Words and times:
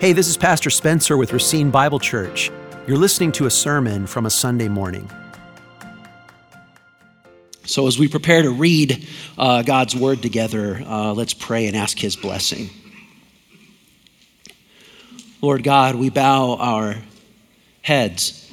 Hey, 0.00 0.14
this 0.14 0.28
is 0.28 0.38
Pastor 0.38 0.70
Spencer 0.70 1.18
with 1.18 1.32
Racine 1.32 1.70
Bible 1.70 1.98
Church. 1.98 2.50
You're 2.86 2.96
listening 2.96 3.32
to 3.32 3.44
a 3.44 3.50
sermon 3.50 4.06
from 4.06 4.24
a 4.24 4.30
Sunday 4.30 4.68
morning. 4.68 5.10
So, 7.66 7.86
as 7.86 7.98
we 7.98 8.08
prepare 8.08 8.40
to 8.40 8.50
read 8.50 9.06
uh, 9.36 9.60
God's 9.62 9.94
word 9.94 10.22
together, 10.22 10.82
uh, 10.86 11.12
let's 11.12 11.34
pray 11.34 11.66
and 11.66 11.76
ask 11.76 11.98
his 11.98 12.16
blessing. 12.16 12.70
Lord 15.42 15.62
God, 15.62 15.96
we 15.96 16.08
bow 16.08 16.56
our 16.56 16.96
heads, 17.82 18.50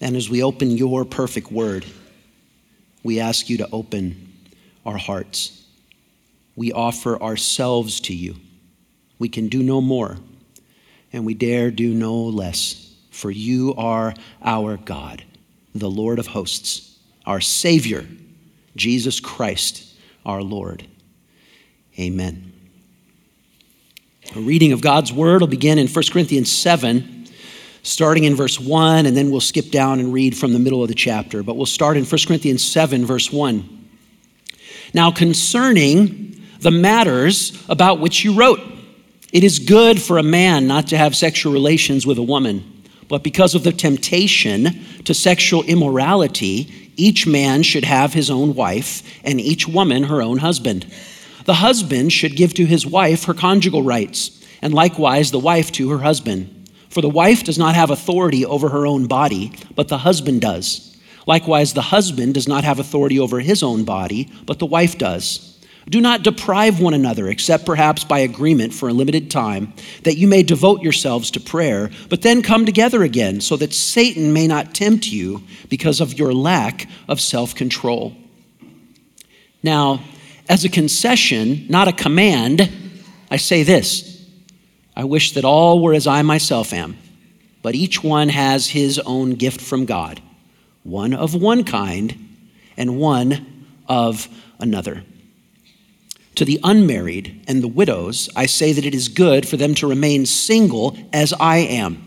and 0.00 0.16
as 0.16 0.30
we 0.30 0.42
open 0.42 0.70
your 0.70 1.04
perfect 1.04 1.52
word, 1.52 1.84
we 3.02 3.20
ask 3.20 3.50
you 3.50 3.58
to 3.58 3.68
open 3.70 4.32
our 4.86 4.96
hearts. 4.96 5.64
We 6.56 6.72
offer 6.72 7.22
ourselves 7.22 8.00
to 8.00 8.14
you. 8.14 8.36
We 9.18 9.28
can 9.28 9.48
do 9.48 9.62
no 9.62 9.80
more 9.80 10.18
and 11.12 11.24
we 11.24 11.32
dare 11.32 11.70
do 11.70 11.94
no 11.94 12.14
less, 12.14 12.94
for 13.10 13.30
you 13.30 13.74
are 13.76 14.14
our 14.42 14.76
God, 14.76 15.24
the 15.74 15.88
Lord 15.88 16.18
of 16.18 16.26
hosts, 16.26 16.98
our 17.24 17.40
Savior, 17.40 18.06
Jesus 18.76 19.18
Christ, 19.18 19.94
our 20.26 20.42
Lord. 20.42 20.86
Amen. 21.98 22.52
A 24.34 24.40
reading 24.40 24.72
of 24.72 24.82
God's 24.82 25.10
word 25.10 25.40
will 25.40 25.48
begin 25.48 25.78
in 25.78 25.88
1 25.88 26.04
Corinthians 26.10 26.52
7, 26.52 27.26
starting 27.82 28.24
in 28.24 28.34
verse 28.34 28.60
1, 28.60 29.06
and 29.06 29.16
then 29.16 29.30
we'll 29.30 29.40
skip 29.40 29.70
down 29.70 30.00
and 30.00 30.12
read 30.12 30.36
from 30.36 30.52
the 30.52 30.58
middle 30.58 30.82
of 30.82 30.88
the 30.88 30.94
chapter. 30.94 31.42
But 31.42 31.56
we'll 31.56 31.64
start 31.64 31.96
in 31.96 32.04
1 32.04 32.18
Corinthians 32.26 32.62
7, 32.62 33.06
verse 33.06 33.32
1. 33.32 33.88
Now, 34.92 35.10
concerning 35.10 36.44
the 36.60 36.70
matters 36.70 37.64
about 37.70 38.00
which 38.00 38.24
you 38.24 38.34
wrote, 38.34 38.60
it 39.36 39.44
is 39.44 39.58
good 39.58 40.00
for 40.00 40.16
a 40.16 40.22
man 40.22 40.66
not 40.66 40.86
to 40.86 40.96
have 40.96 41.14
sexual 41.14 41.52
relations 41.52 42.06
with 42.06 42.16
a 42.16 42.22
woman, 42.22 42.64
but 43.06 43.22
because 43.22 43.54
of 43.54 43.64
the 43.64 43.70
temptation 43.70 44.82
to 45.04 45.12
sexual 45.12 45.62
immorality, 45.64 46.90
each 46.96 47.26
man 47.26 47.62
should 47.62 47.84
have 47.84 48.14
his 48.14 48.30
own 48.30 48.54
wife, 48.54 49.02
and 49.24 49.38
each 49.38 49.68
woman 49.68 50.04
her 50.04 50.22
own 50.22 50.38
husband. 50.38 50.86
The 51.44 51.52
husband 51.52 52.14
should 52.14 52.34
give 52.34 52.54
to 52.54 52.64
his 52.64 52.86
wife 52.86 53.24
her 53.24 53.34
conjugal 53.34 53.82
rights, 53.82 54.42
and 54.62 54.72
likewise 54.72 55.30
the 55.30 55.38
wife 55.38 55.70
to 55.72 55.90
her 55.90 55.98
husband. 55.98 56.70
For 56.88 57.02
the 57.02 57.10
wife 57.10 57.44
does 57.44 57.58
not 57.58 57.74
have 57.74 57.90
authority 57.90 58.46
over 58.46 58.70
her 58.70 58.86
own 58.86 59.06
body, 59.06 59.52
but 59.74 59.88
the 59.88 59.98
husband 59.98 60.40
does. 60.40 60.96
Likewise, 61.26 61.74
the 61.74 61.82
husband 61.82 62.32
does 62.32 62.48
not 62.48 62.64
have 62.64 62.78
authority 62.78 63.20
over 63.20 63.40
his 63.40 63.62
own 63.62 63.84
body, 63.84 64.30
but 64.46 64.60
the 64.60 64.64
wife 64.64 64.96
does. 64.96 65.55
Do 65.88 66.00
not 66.00 66.24
deprive 66.24 66.80
one 66.80 66.94
another, 66.94 67.28
except 67.28 67.64
perhaps 67.64 68.02
by 68.02 68.18
agreement 68.18 68.74
for 68.74 68.88
a 68.88 68.92
limited 68.92 69.30
time, 69.30 69.72
that 70.02 70.16
you 70.16 70.26
may 70.26 70.42
devote 70.42 70.82
yourselves 70.82 71.30
to 71.32 71.40
prayer, 71.40 71.90
but 72.08 72.22
then 72.22 72.42
come 72.42 72.66
together 72.66 73.04
again, 73.04 73.40
so 73.40 73.56
that 73.56 73.72
Satan 73.72 74.32
may 74.32 74.48
not 74.48 74.74
tempt 74.74 75.06
you 75.06 75.42
because 75.68 76.00
of 76.00 76.18
your 76.18 76.34
lack 76.34 76.88
of 77.08 77.20
self 77.20 77.54
control. 77.54 78.16
Now, 79.62 80.02
as 80.48 80.64
a 80.64 80.68
concession, 80.68 81.66
not 81.68 81.86
a 81.86 81.92
command, 81.92 82.68
I 83.30 83.36
say 83.36 83.62
this 83.62 84.26
I 84.96 85.04
wish 85.04 85.32
that 85.32 85.44
all 85.44 85.80
were 85.80 85.94
as 85.94 86.08
I 86.08 86.22
myself 86.22 86.72
am, 86.72 86.96
but 87.62 87.76
each 87.76 88.02
one 88.02 88.28
has 88.30 88.66
his 88.66 88.98
own 88.98 89.34
gift 89.34 89.60
from 89.60 89.84
God, 89.84 90.20
one 90.82 91.14
of 91.14 91.34
one 91.34 91.62
kind 91.62 92.38
and 92.76 92.98
one 92.98 93.70
of 93.88 94.28
another. 94.58 95.04
To 96.36 96.44
the 96.44 96.60
unmarried 96.62 97.44
and 97.48 97.62
the 97.62 97.68
widows, 97.68 98.28
I 98.36 98.46
say 98.46 98.72
that 98.72 98.84
it 98.84 98.94
is 98.94 99.08
good 99.08 99.48
for 99.48 99.56
them 99.56 99.74
to 99.76 99.88
remain 99.88 100.26
single 100.26 100.96
as 101.12 101.32
I 101.40 101.58
am. 101.58 102.02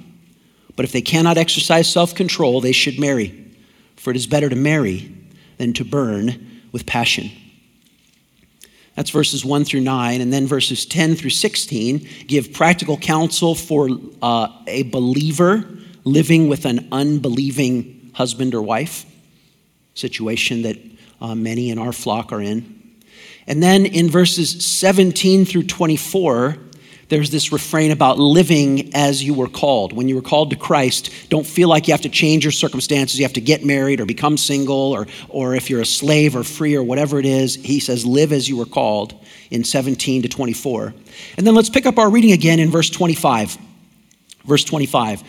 But 0.76 0.86
if 0.86 0.92
they 0.92 1.02
cannot 1.02 1.38
exercise 1.38 1.92
self 1.92 2.14
control, 2.14 2.62
they 2.62 2.72
should 2.72 3.00
marry. 3.00 3.54
For 3.98 4.12
it 4.12 4.16
is 4.16 4.28
better 4.28 4.48
to 4.48 4.56
marry 4.56 5.14
than 5.58 5.74
to 5.74 5.84
burn 5.84 6.62
with 6.72 6.86
passion. 6.86 7.32
That's 8.96 9.10
verses 9.10 9.44
1 9.44 9.66
through 9.66 9.82
9. 9.82 10.22
And 10.22 10.32
then 10.32 10.46
verses 10.46 10.86
10 10.86 11.16
through 11.16 11.32
16 11.32 12.08
give 12.28 12.54
practical 12.54 12.98
counsel 12.98 13.56
for 13.56 13.90
uh, 14.22 14.50
a 14.68 14.84
believer 14.84 15.68
living 16.04 16.48
with 16.48 16.66
an 16.66 16.88
unbelieving 16.92 18.12
husband 18.14 18.54
or 18.54 18.62
wife, 18.62 19.06
situation 19.96 20.62
that 20.62 20.78
uh, 21.20 21.34
many 21.34 21.72
in 21.72 21.80
our 21.80 21.92
flock 21.92 22.32
are 22.32 22.42
in. 22.42 22.79
And 23.50 23.64
then 23.64 23.88
in 23.88 24.10
verses 24.10 24.64
17 24.64 25.44
through 25.44 25.64
24, 25.64 26.56
there's 27.10 27.32
this 27.32 27.52
refrain 27.52 27.90
about 27.90 28.20
living 28.20 28.94
as 28.94 29.24
you 29.24 29.34
were 29.34 29.48
called. 29.48 29.92
When 29.92 30.08
you 30.08 30.16
were 30.16 30.22
called 30.22 30.52
to 30.52 30.56
Christ, 30.56 31.10
don't 31.30 31.48
feel 31.48 31.68
like 31.68 31.88
you 31.88 31.94
have 31.94 32.02
to 32.02 32.10
change 32.10 32.46
your 32.46 32.52
circumstances. 32.52 33.18
You 33.18 33.26
have 33.26 33.34
to 33.34 33.42
get 33.42 33.66
married 33.66 34.00
or 34.00 34.06
become 34.06 34.38
single, 34.38 34.76
or, 34.94 35.08
or 35.28 35.56
if 35.56 35.68
you're 35.68 35.82
a 35.82 35.86
slave 35.86 36.36
or 36.36 36.44
free 36.44 36.76
or 36.76 36.84
whatever 36.84 37.18
it 37.18 37.26
is. 37.26 37.56
He 37.56 37.80
says, 37.80 38.06
live 38.06 38.32
as 38.32 38.48
you 38.48 38.56
were 38.56 38.68
called 38.68 39.16
in 39.50 39.64
17 39.64 40.22
to 40.22 40.30
24. 40.30 40.94
And 41.38 41.48
then 41.48 41.56
let's 41.56 41.72
pick 41.72 41.88
up 41.88 41.98
our 41.98 42.12
reading 42.12 42.32
again 42.32 42.60
in 42.60 42.70
verse 42.70 42.92
25. 42.92 43.58
Verse 44.46 44.64
25. 44.64 45.24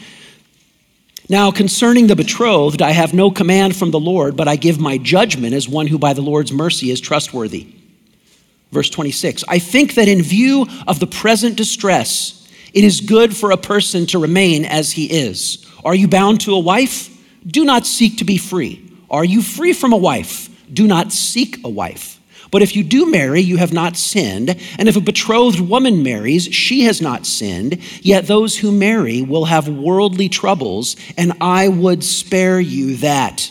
Now, 1.30 1.50
concerning 1.50 2.06
the 2.06 2.16
betrothed, 2.16 2.82
I 2.82 2.90
have 2.90 3.14
no 3.14 3.30
command 3.30 3.76
from 3.76 3.92
the 3.92 4.00
Lord, 4.00 4.36
but 4.36 4.48
I 4.48 4.56
give 4.56 4.78
my 4.78 4.98
judgment 4.98 5.54
as 5.54 5.66
one 5.66 5.86
who 5.86 5.98
by 5.98 6.12
the 6.12 6.20
Lord's 6.20 6.52
mercy 6.52 6.90
is 6.90 7.00
trustworthy. 7.00 7.79
Verse 8.72 8.90
26 8.90 9.44
I 9.48 9.58
think 9.58 9.94
that 9.94 10.08
in 10.08 10.22
view 10.22 10.66
of 10.86 11.00
the 11.00 11.06
present 11.06 11.56
distress, 11.56 12.48
it 12.72 12.84
is 12.84 13.00
good 13.00 13.36
for 13.36 13.50
a 13.50 13.56
person 13.56 14.06
to 14.06 14.18
remain 14.18 14.64
as 14.64 14.92
he 14.92 15.06
is. 15.06 15.66
Are 15.84 15.94
you 15.94 16.08
bound 16.08 16.40
to 16.42 16.54
a 16.54 16.58
wife? 16.58 17.08
Do 17.46 17.64
not 17.64 17.86
seek 17.86 18.18
to 18.18 18.24
be 18.24 18.36
free. 18.36 18.86
Are 19.10 19.24
you 19.24 19.42
free 19.42 19.72
from 19.72 19.92
a 19.92 19.96
wife? 19.96 20.48
Do 20.72 20.86
not 20.86 21.12
seek 21.12 21.64
a 21.64 21.68
wife. 21.68 22.20
But 22.50 22.62
if 22.62 22.74
you 22.74 22.82
do 22.82 23.10
marry, 23.10 23.40
you 23.40 23.56
have 23.56 23.72
not 23.72 23.96
sinned. 23.96 24.56
And 24.78 24.88
if 24.88 24.96
a 24.96 25.00
betrothed 25.00 25.60
woman 25.60 26.02
marries, 26.02 26.44
she 26.44 26.82
has 26.82 27.00
not 27.00 27.26
sinned. 27.26 27.80
Yet 28.02 28.26
those 28.26 28.58
who 28.58 28.72
marry 28.72 29.22
will 29.22 29.44
have 29.44 29.68
worldly 29.68 30.28
troubles, 30.28 30.96
and 31.16 31.32
I 31.40 31.68
would 31.68 32.02
spare 32.02 32.60
you 32.60 32.96
that. 32.96 33.50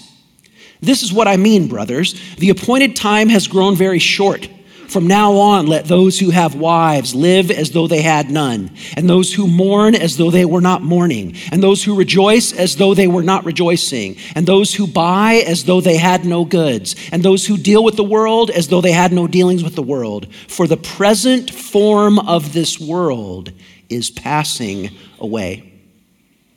This 0.81 1.03
is 1.03 1.11
what 1.11 1.27
I 1.27 1.37
mean, 1.37 1.67
brothers. 1.67 2.19
The 2.37 2.49
appointed 2.49 2.95
time 2.95 3.29
has 3.29 3.47
grown 3.47 3.75
very 3.75 3.99
short. 3.99 4.49
From 4.89 5.05
now 5.05 5.33
on, 5.33 5.67
let 5.67 5.85
those 5.85 6.17
who 6.17 6.31
have 6.31 6.55
wives 6.55 7.13
live 7.13 7.51
as 7.51 7.69
though 7.69 7.85
they 7.85 8.01
had 8.01 8.31
none, 8.31 8.71
and 8.97 9.07
those 9.07 9.31
who 9.31 9.47
mourn 9.47 9.93
as 9.93 10.17
though 10.17 10.31
they 10.31 10.45
were 10.45 10.61
not 10.61 10.81
mourning, 10.81 11.35
and 11.51 11.61
those 11.61 11.83
who 11.83 11.95
rejoice 11.95 12.53
as 12.53 12.75
though 12.75 12.95
they 12.95 13.05
were 13.05 13.21
not 13.21 13.45
rejoicing, 13.45 14.17
and 14.33 14.47
those 14.47 14.73
who 14.73 14.87
buy 14.87 15.43
as 15.45 15.65
though 15.65 15.79
they 15.79 15.95
had 15.95 16.25
no 16.25 16.43
goods, 16.43 16.95
and 17.11 17.21
those 17.21 17.45
who 17.45 17.55
deal 17.55 17.83
with 17.83 17.97
the 17.97 18.03
world 18.03 18.49
as 18.49 18.69
though 18.69 18.81
they 18.81 18.91
had 18.91 19.13
no 19.13 19.27
dealings 19.27 19.63
with 19.63 19.75
the 19.75 19.83
world. 19.83 20.33
For 20.47 20.65
the 20.65 20.77
present 20.77 21.51
form 21.51 22.17
of 22.17 22.53
this 22.53 22.79
world 22.79 23.51
is 23.89 24.09
passing 24.09 24.89
away. 25.19 25.71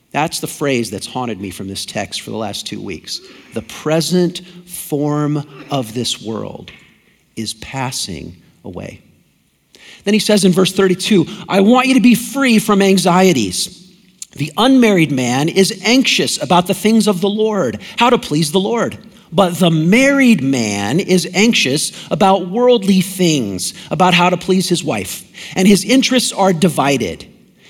That's 0.09 0.39
the 0.39 0.47
phrase 0.47 0.89
that's 0.89 1.07
haunted 1.07 1.39
me 1.39 1.51
from 1.51 1.67
this 1.67 1.85
text 1.85 2.21
for 2.21 2.31
the 2.31 2.37
last 2.37 2.65
two 2.65 2.81
weeks. 2.81 3.21
The 3.53 3.61
present 3.61 4.39
form 4.65 5.37
of 5.69 5.93
this 5.93 6.19
world 6.19 6.71
is 7.35 7.53
passing 7.55 8.35
away. 8.63 9.01
Then 10.03 10.13
he 10.13 10.19
says 10.19 10.45
in 10.45 10.51
verse 10.51 10.71
32 10.73 11.25
I 11.47 11.61
want 11.61 11.87
you 11.87 11.93
to 11.95 11.99
be 12.01 12.15
free 12.15 12.59
from 12.59 12.81
anxieties. 12.81 13.79
The 14.31 14.51
unmarried 14.57 15.11
man 15.11 15.47
is 15.47 15.81
anxious 15.85 16.41
about 16.41 16.67
the 16.67 16.73
things 16.73 17.07
of 17.07 17.21
the 17.21 17.29
Lord, 17.29 17.79
how 17.97 18.09
to 18.09 18.17
please 18.17 18.51
the 18.51 18.59
Lord. 18.59 18.97
But 19.31 19.55
the 19.55 19.71
married 19.71 20.43
man 20.43 20.99
is 20.99 21.27
anxious 21.33 21.91
about 22.11 22.49
worldly 22.49 23.01
things, 23.01 23.73
about 23.89 24.13
how 24.13 24.29
to 24.29 24.37
please 24.37 24.69
his 24.69 24.83
wife. 24.83 25.23
And 25.55 25.67
his 25.67 25.83
interests 25.83 26.31
are 26.31 26.53
divided. 26.53 27.32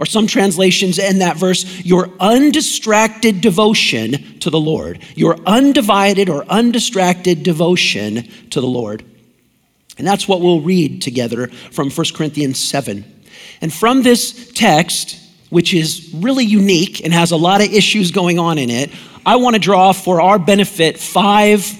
Or 0.00 0.06
some 0.06 0.26
translations 0.26 0.98
end 0.98 1.20
that 1.20 1.36
verse, 1.36 1.84
your 1.84 2.08
undistracted 2.18 3.42
devotion 3.42 4.38
to 4.40 4.48
the 4.48 4.58
Lord. 4.58 5.00
Your 5.14 5.36
undivided 5.44 6.30
or 6.30 6.42
undistracted 6.46 7.42
devotion 7.42 8.26
to 8.48 8.62
the 8.62 8.66
Lord. 8.66 9.04
And 9.98 10.06
that's 10.06 10.26
what 10.26 10.40
we'll 10.40 10.62
read 10.62 11.02
together 11.02 11.48
from 11.48 11.90
1 11.90 12.06
Corinthians 12.14 12.58
7. 12.58 13.04
And 13.60 13.70
from 13.70 14.02
this 14.02 14.50
text, 14.52 15.20
which 15.50 15.74
is 15.74 16.10
really 16.14 16.46
unique 16.46 17.04
and 17.04 17.12
has 17.12 17.30
a 17.30 17.36
lot 17.36 17.60
of 17.60 17.70
issues 17.70 18.10
going 18.10 18.38
on 18.38 18.56
in 18.56 18.70
it, 18.70 18.90
I 19.26 19.36
want 19.36 19.54
to 19.54 19.60
draw 19.60 19.92
for 19.92 20.22
our 20.22 20.38
benefit 20.38 20.98
five 20.98 21.76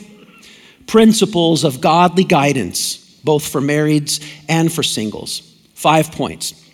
principles 0.87 1.65
of 1.65 1.81
godly 1.81 2.25
guidance, 2.25 2.99
both 3.25 3.49
for 3.49 3.63
marrieds 3.63 4.23
and 4.47 4.71
for 4.71 4.83
singles. 4.83 5.41
Five 5.73 6.13
points. 6.13 6.70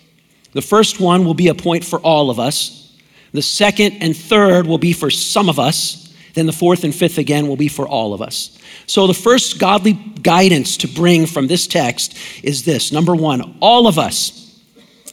The 0.57 0.63
first 0.63 0.99
one 0.99 1.23
will 1.23 1.35
be 1.35 1.49
a 1.49 1.53
point 1.53 1.85
for 1.85 1.99
all 1.99 2.31
of 2.31 2.39
us. 2.39 2.91
The 3.31 3.43
second 3.43 4.01
and 4.01 4.17
third 4.17 4.65
will 4.65 4.79
be 4.79 4.91
for 4.91 5.11
some 5.11 5.49
of 5.49 5.59
us. 5.59 6.11
Then 6.33 6.47
the 6.47 6.51
fourth 6.51 6.83
and 6.83 6.95
fifth 6.95 7.19
again 7.19 7.47
will 7.47 7.55
be 7.55 7.67
for 7.67 7.87
all 7.87 8.11
of 8.11 8.23
us. 8.23 8.57
So 8.87 9.05
the 9.05 9.13
first 9.13 9.59
godly 9.59 9.93
guidance 9.93 10.75
to 10.77 10.87
bring 10.87 11.27
from 11.27 11.45
this 11.45 11.67
text 11.67 12.17
is 12.41 12.65
this 12.65 12.91
number 12.91 13.13
one, 13.13 13.55
all 13.59 13.85
of 13.85 13.99
us 13.99 14.59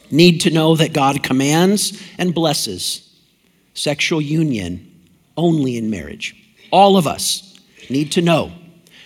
need 0.09 0.41
to 0.41 0.49
know 0.49 0.75
that 0.77 0.93
God 0.93 1.21
commands 1.21 2.01
and 2.17 2.33
blesses 2.33 3.07
sexual 3.75 4.21
union 4.21 4.99
only 5.37 5.77
in 5.77 5.91
marriage. 5.91 6.35
All 6.71 6.97
of 6.97 7.05
us 7.05 7.59
need 7.87 8.11
to 8.13 8.23
know 8.23 8.51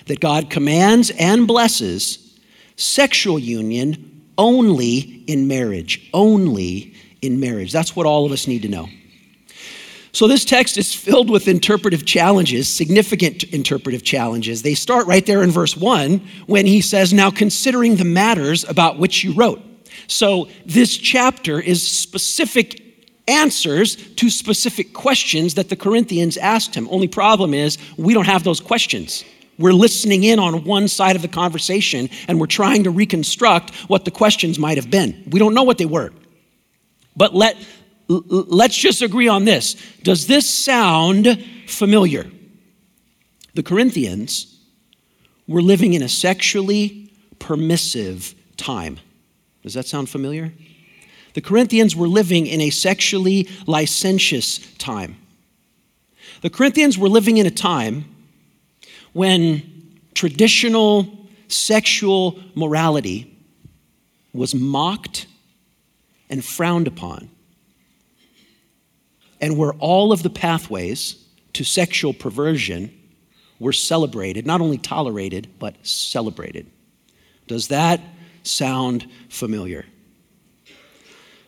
that 0.06 0.22
God 0.22 0.50
commands 0.50 1.10
and 1.10 1.46
blesses 1.46 2.40
sexual 2.78 3.40
union 3.40 4.10
only 4.40 5.24
in 5.28 5.48
marriage. 5.48 6.10
Only 6.14 6.96
in 7.22 7.40
marriage. 7.40 7.72
That's 7.72 7.96
what 7.96 8.08
all 8.08 8.26
of 8.26 8.32
us 8.32 8.48
need 8.48 8.64
to 8.64 8.70
know. 8.70 8.88
So, 10.12 10.28
this 10.28 10.44
text 10.44 10.78
is 10.78 10.96
filled 10.96 11.30
with 11.30 11.48
interpretive 11.48 12.04
challenges, 12.04 12.68
significant 12.68 13.44
interpretive 13.44 14.04
challenges. 14.04 14.64
They 14.64 14.74
start 14.74 15.06
right 15.06 15.24
there 15.24 15.44
in 15.44 15.52
verse 15.52 15.78
1 15.78 16.20
when 16.48 16.66
he 16.66 16.82
says, 16.82 17.14
Now 17.14 17.30
considering 17.30 17.98
the 17.98 18.06
matters 18.06 18.64
about 18.68 18.98
which 18.98 19.24
you 19.24 19.34
wrote. 19.34 19.62
So, 20.08 20.50
this 20.66 20.98
chapter 20.98 21.60
is 21.60 21.86
specific 21.86 22.82
answers 23.28 23.98
to 24.16 24.32
specific 24.32 24.94
questions 24.94 25.54
that 25.54 25.70
the 25.70 25.76
Corinthians 25.76 26.38
asked 26.38 26.74
him. 26.74 26.88
Only 26.90 27.08
problem 27.08 27.54
is, 27.54 27.78
we 27.98 28.16
don't 28.16 28.26
have 28.26 28.44
those 28.44 28.60
questions. 28.60 29.24
We're 29.60 29.74
listening 29.74 30.24
in 30.24 30.40
on 30.40 30.64
one 30.64 30.88
side 30.88 31.18
of 31.18 31.22
the 31.22 31.28
conversation 31.28 32.10
and 32.30 32.40
we're 32.40 32.48
trying 32.48 32.86
to 32.86 32.90
reconstruct 32.90 33.76
what 33.90 34.06
the 34.06 34.12
questions 34.12 34.58
might 34.58 34.78
have 34.78 34.90
been. 34.90 35.22
We 35.30 35.38
don't 35.38 35.54
know 35.54 35.64
what 35.64 35.78
they 35.78 35.86
were. 35.86 36.12
But 37.18 37.36
let, 37.36 37.58
let's 38.08 38.78
just 38.78 39.02
agree 39.02 39.28
on 39.28 39.44
this. 39.44 39.76
Does 40.02 40.28
this 40.28 40.50
sound 40.50 41.46
familiar? 41.68 42.32
The 43.54 43.64
Corinthians 43.64 44.58
were 45.46 45.62
living 45.62 45.94
in 45.94 46.04
a 46.04 46.10
sexually 46.10 47.12
permissive 47.40 48.34
time. 48.56 49.00
Does 49.62 49.74
that 49.74 49.88
sound 49.88 50.10
familiar? 50.10 50.54
The 51.34 51.42
Corinthians 51.42 51.98
were 51.98 52.08
living 52.08 52.48
in 52.48 52.62
a 52.62 52.70
sexually 52.70 53.50
licentious 53.68 54.60
time. 54.78 55.18
The 56.42 56.50
Corinthians 56.50 56.98
were 56.98 57.10
living 57.10 57.38
in 57.38 57.46
a 57.46 57.52
time 57.52 58.06
when 59.14 59.98
traditional 60.14 61.28
sexual 61.48 62.40
morality 62.56 63.36
was 64.34 64.54
mocked 64.54 65.26
and 66.30 66.44
frowned 66.44 66.88
upon, 66.88 67.30
and 69.42 69.58
where 69.58 69.74
all 69.74 70.12
of 70.12 70.22
the 70.22 70.30
pathways 70.30 71.26
to 71.54 71.64
sexual 71.64 72.14
perversion 72.14 72.94
were 73.60 73.74
celebrated, 73.74 74.46
not 74.46 74.62
only 74.62 74.78
tolerated, 74.78 75.48
but 75.60 75.76
celebrated. 75.86 76.70
Does 77.48 77.70
that 77.70 78.00
sound 78.44 79.10
familiar? 79.30 79.86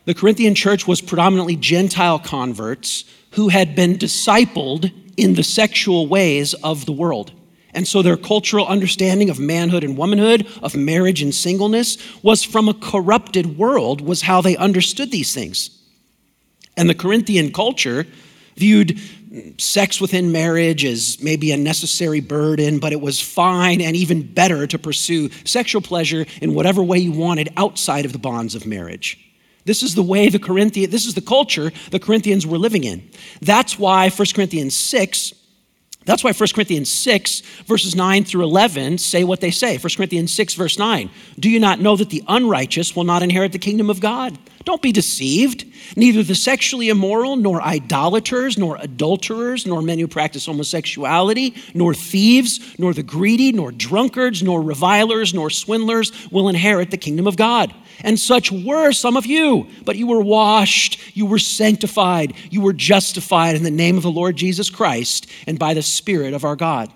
The 0.05 0.13
Corinthian 0.13 0.55
church 0.55 0.87
was 0.87 0.99
predominantly 0.99 1.55
Gentile 1.55 2.19
converts 2.19 3.05
who 3.31 3.49
had 3.49 3.75
been 3.75 3.97
discipled 3.97 4.91
in 5.15 5.35
the 5.35 5.43
sexual 5.43 6.07
ways 6.07 6.53
of 6.55 6.85
the 6.85 6.91
world. 6.91 7.31
And 7.73 7.87
so 7.87 8.01
their 8.01 8.17
cultural 8.17 8.67
understanding 8.67 9.29
of 9.29 9.39
manhood 9.39 9.83
and 9.83 9.97
womanhood, 9.97 10.47
of 10.61 10.75
marriage 10.75 11.21
and 11.21 11.33
singleness, 11.33 11.97
was 12.23 12.43
from 12.43 12.67
a 12.67 12.73
corrupted 12.73 13.57
world, 13.57 14.01
was 14.01 14.21
how 14.21 14.41
they 14.41 14.57
understood 14.57 15.11
these 15.11 15.33
things. 15.33 15.69
And 16.77 16.89
the 16.89 16.95
Corinthian 16.95 17.51
culture 17.51 18.05
viewed 18.55 18.99
sex 19.57 20.01
within 20.01 20.31
marriage 20.31 20.83
as 20.83 21.21
maybe 21.21 21.51
a 21.51 21.57
necessary 21.57 22.19
burden, 22.19 22.79
but 22.79 22.91
it 22.91 22.99
was 22.99 23.21
fine 23.21 23.79
and 23.79 23.95
even 23.95 24.21
better 24.21 24.67
to 24.67 24.77
pursue 24.77 25.29
sexual 25.45 25.81
pleasure 25.81 26.25
in 26.41 26.53
whatever 26.53 26.83
way 26.83 26.97
you 26.97 27.11
wanted 27.11 27.49
outside 27.55 28.03
of 28.03 28.11
the 28.11 28.19
bonds 28.19 28.55
of 28.55 28.65
marriage. 28.65 29.17
This 29.63 29.83
is 29.83 29.95
the 29.95 30.03
way 30.03 30.27
the 30.27 30.39
Corinthian, 30.39 30.89
this 30.89 31.05
is 31.05 31.13
the 31.13 31.21
culture 31.21 31.71
the 31.91 31.99
Corinthians 31.99 32.45
were 32.45 32.57
living 32.57 32.83
in. 32.83 33.07
That's 33.41 33.79
why 33.79 34.09
1 34.09 34.27
Corinthians 34.33 34.75
6, 34.75 35.33
that's 36.05 36.23
why 36.23 36.33
1 36.33 36.49
Corinthians 36.55 36.89
6, 36.89 37.41
verses 37.65 37.95
9 37.95 38.23
through 38.23 38.43
11 38.43 38.97
say 38.97 39.23
what 39.23 39.39
they 39.39 39.51
say. 39.51 39.77
1 39.77 39.89
Corinthians 39.95 40.33
6, 40.33 40.55
verse 40.55 40.79
9. 40.79 41.09
Do 41.39 41.47
you 41.47 41.59
not 41.59 41.79
know 41.79 41.95
that 41.95 42.09
the 42.09 42.23
unrighteous 42.27 42.95
will 42.95 43.03
not 43.03 43.21
inherit 43.21 43.51
the 43.51 43.59
kingdom 43.59 43.89
of 43.89 43.99
God? 43.99 44.37
Don't 44.63 44.81
be 44.81 44.91
deceived. 44.91 45.65
Neither 45.95 46.23
the 46.23 46.35
sexually 46.35 46.89
immoral, 46.89 47.35
nor 47.35 47.61
idolaters, 47.61 48.57
nor 48.57 48.77
adulterers, 48.77 49.67
nor 49.67 49.81
men 49.81 49.99
who 49.99 50.07
practice 50.07 50.47
homosexuality, 50.47 51.55
nor 51.75 51.93
thieves, 51.93 52.59
nor 52.79 52.93
the 52.93 53.03
greedy, 53.03 53.51
nor 53.51 53.71
drunkards, 53.71 54.41
nor 54.41 54.61
revilers, 54.61 55.33
nor 55.33 55.49
swindlers 55.49 56.11
will 56.31 56.49
inherit 56.49 56.89
the 56.89 56.97
kingdom 56.97 57.27
of 57.27 57.37
God. 57.37 57.73
And 58.03 58.19
such 58.19 58.51
were 58.51 58.91
some 58.91 59.17
of 59.17 59.25
you, 59.25 59.67
but 59.85 59.95
you 59.95 60.07
were 60.07 60.21
washed, 60.21 60.99
you 61.15 61.25
were 61.25 61.39
sanctified, 61.39 62.33
you 62.49 62.61
were 62.61 62.73
justified 62.73 63.55
in 63.55 63.63
the 63.63 63.71
name 63.71 63.97
of 63.97 64.03
the 64.03 64.11
Lord 64.11 64.35
Jesus 64.35 64.69
Christ 64.69 65.27
and 65.47 65.59
by 65.59 65.73
the 65.73 65.81
Spirit 65.81 66.33
of 66.33 66.43
our 66.43 66.55
God. 66.55 66.91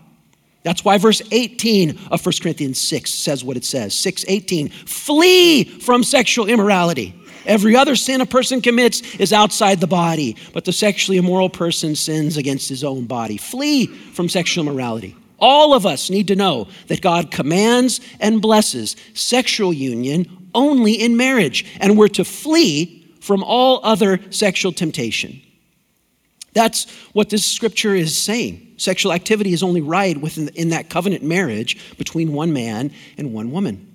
That's 0.64 0.84
why 0.84 0.98
verse 0.98 1.22
18 1.32 2.00
of 2.10 2.26
1 2.26 2.34
Corinthians 2.42 2.82
6 2.82 3.14
says 3.14 3.44
what 3.44 3.56
it 3.56 3.64
says. 3.64 3.94
6:18. 3.94 4.70
Flee 4.70 5.64
from 5.64 6.04
sexual 6.04 6.48
immorality. 6.48 7.14
Every 7.46 7.76
other 7.76 7.96
sin 7.96 8.22
a 8.22 8.26
person 8.26 8.62
commits 8.62 9.02
is 9.18 9.32
outside 9.32 9.80
the 9.80 9.86
body, 9.86 10.36
but 10.54 10.66
the 10.66 10.74
sexually 10.74 11.18
immoral 11.18 11.50
person 11.50 11.96
sins 11.96 12.38
against 12.38 12.68
his 12.68 12.84
own 12.84 13.06
body. 13.06 13.38
Flee 13.38 13.86
from 13.86 14.28
sexual 14.28 14.68
immorality. 14.68 15.16
All 15.40 15.74
of 15.74 15.86
us 15.86 16.10
need 16.10 16.28
to 16.28 16.36
know 16.36 16.68
that 16.88 17.02
God 17.02 17.32
commands 17.32 18.00
and 18.20 18.42
blesses 18.42 18.96
sexual 19.14 19.74
union 19.74 20.50
only 20.54 20.94
in 20.94 21.18
marriage, 21.18 21.66
and 21.80 21.98
we're 21.98 22.08
to 22.10 22.24
flee 22.24 23.14
from 23.20 23.44
all 23.44 23.82
other 23.84 24.20
sexual 24.32 24.72
temptation. 24.72 25.42
That's 26.54 26.90
what 27.12 27.30
this 27.30 27.46
scripture 27.46 27.94
is 27.94 28.18
saying. 28.18 28.76
Sexual 28.78 29.12
activity 29.12 29.52
is 29.52 29.62
only 29.62 29.82
right 29.82 30.20
within 30.20 30.48
in 30.50 30.70
that 30.70 30.90
covenant 30.90 31.22
marriage 31.22 31.98
between 31.98 32.32
one 32.32 32.54
man 32.54 32.92
and 33.18 33.34
one 33.34 33.52
woman. 33.52 33.94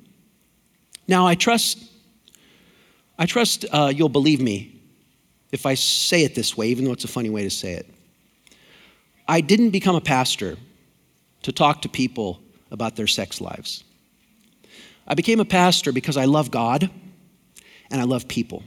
Now, 1.09 1.27
I 1.27 1.35
trust 1.35 1.79
I 3.19 3.27
trust 3.27 3.67
uh, 3.71 3.93
you'll 3.95 4.09
believe 4.09 4.41
me 4.41 4.81
if 5.53 5.67
I 5.67 5.75
say 5.75 6.23
it 6.23 6.35
this 6.35 6.57
way, 6.57 6.69
even 6.69 6.85
though 6.85 6.93
it's 6.93 7.05
a 7.05 7.09
funny 7.09 7.31
way 7.31 7.43
to 7.43 7.51
say 7.51 7.73
it. 7.73 7.87
I 9.29 9.41
didn't 9.41 9.71
become 9.71 9.97
a 9.97 10.01
pastor 10.01 10.57
to 11.43 11.53
talk 11.53 11.83
to 11.83 11.89
people 11.89 12.41
about 12.71 12.97
their 12.97 13.07
sex 13.07 13.41
lives. 13.41 13.85
I 15.07 15.15
became 15.15 15.41
a 15.41 15.45
pastor 15.45 15.93
because 15.93 16.17
I 16.17 16.27
love 16.27 16.51
God 16.51 16.89
and 17.91 18.01
I 18.01 18.05
love 18.05 18.29
people. 18.29 18.63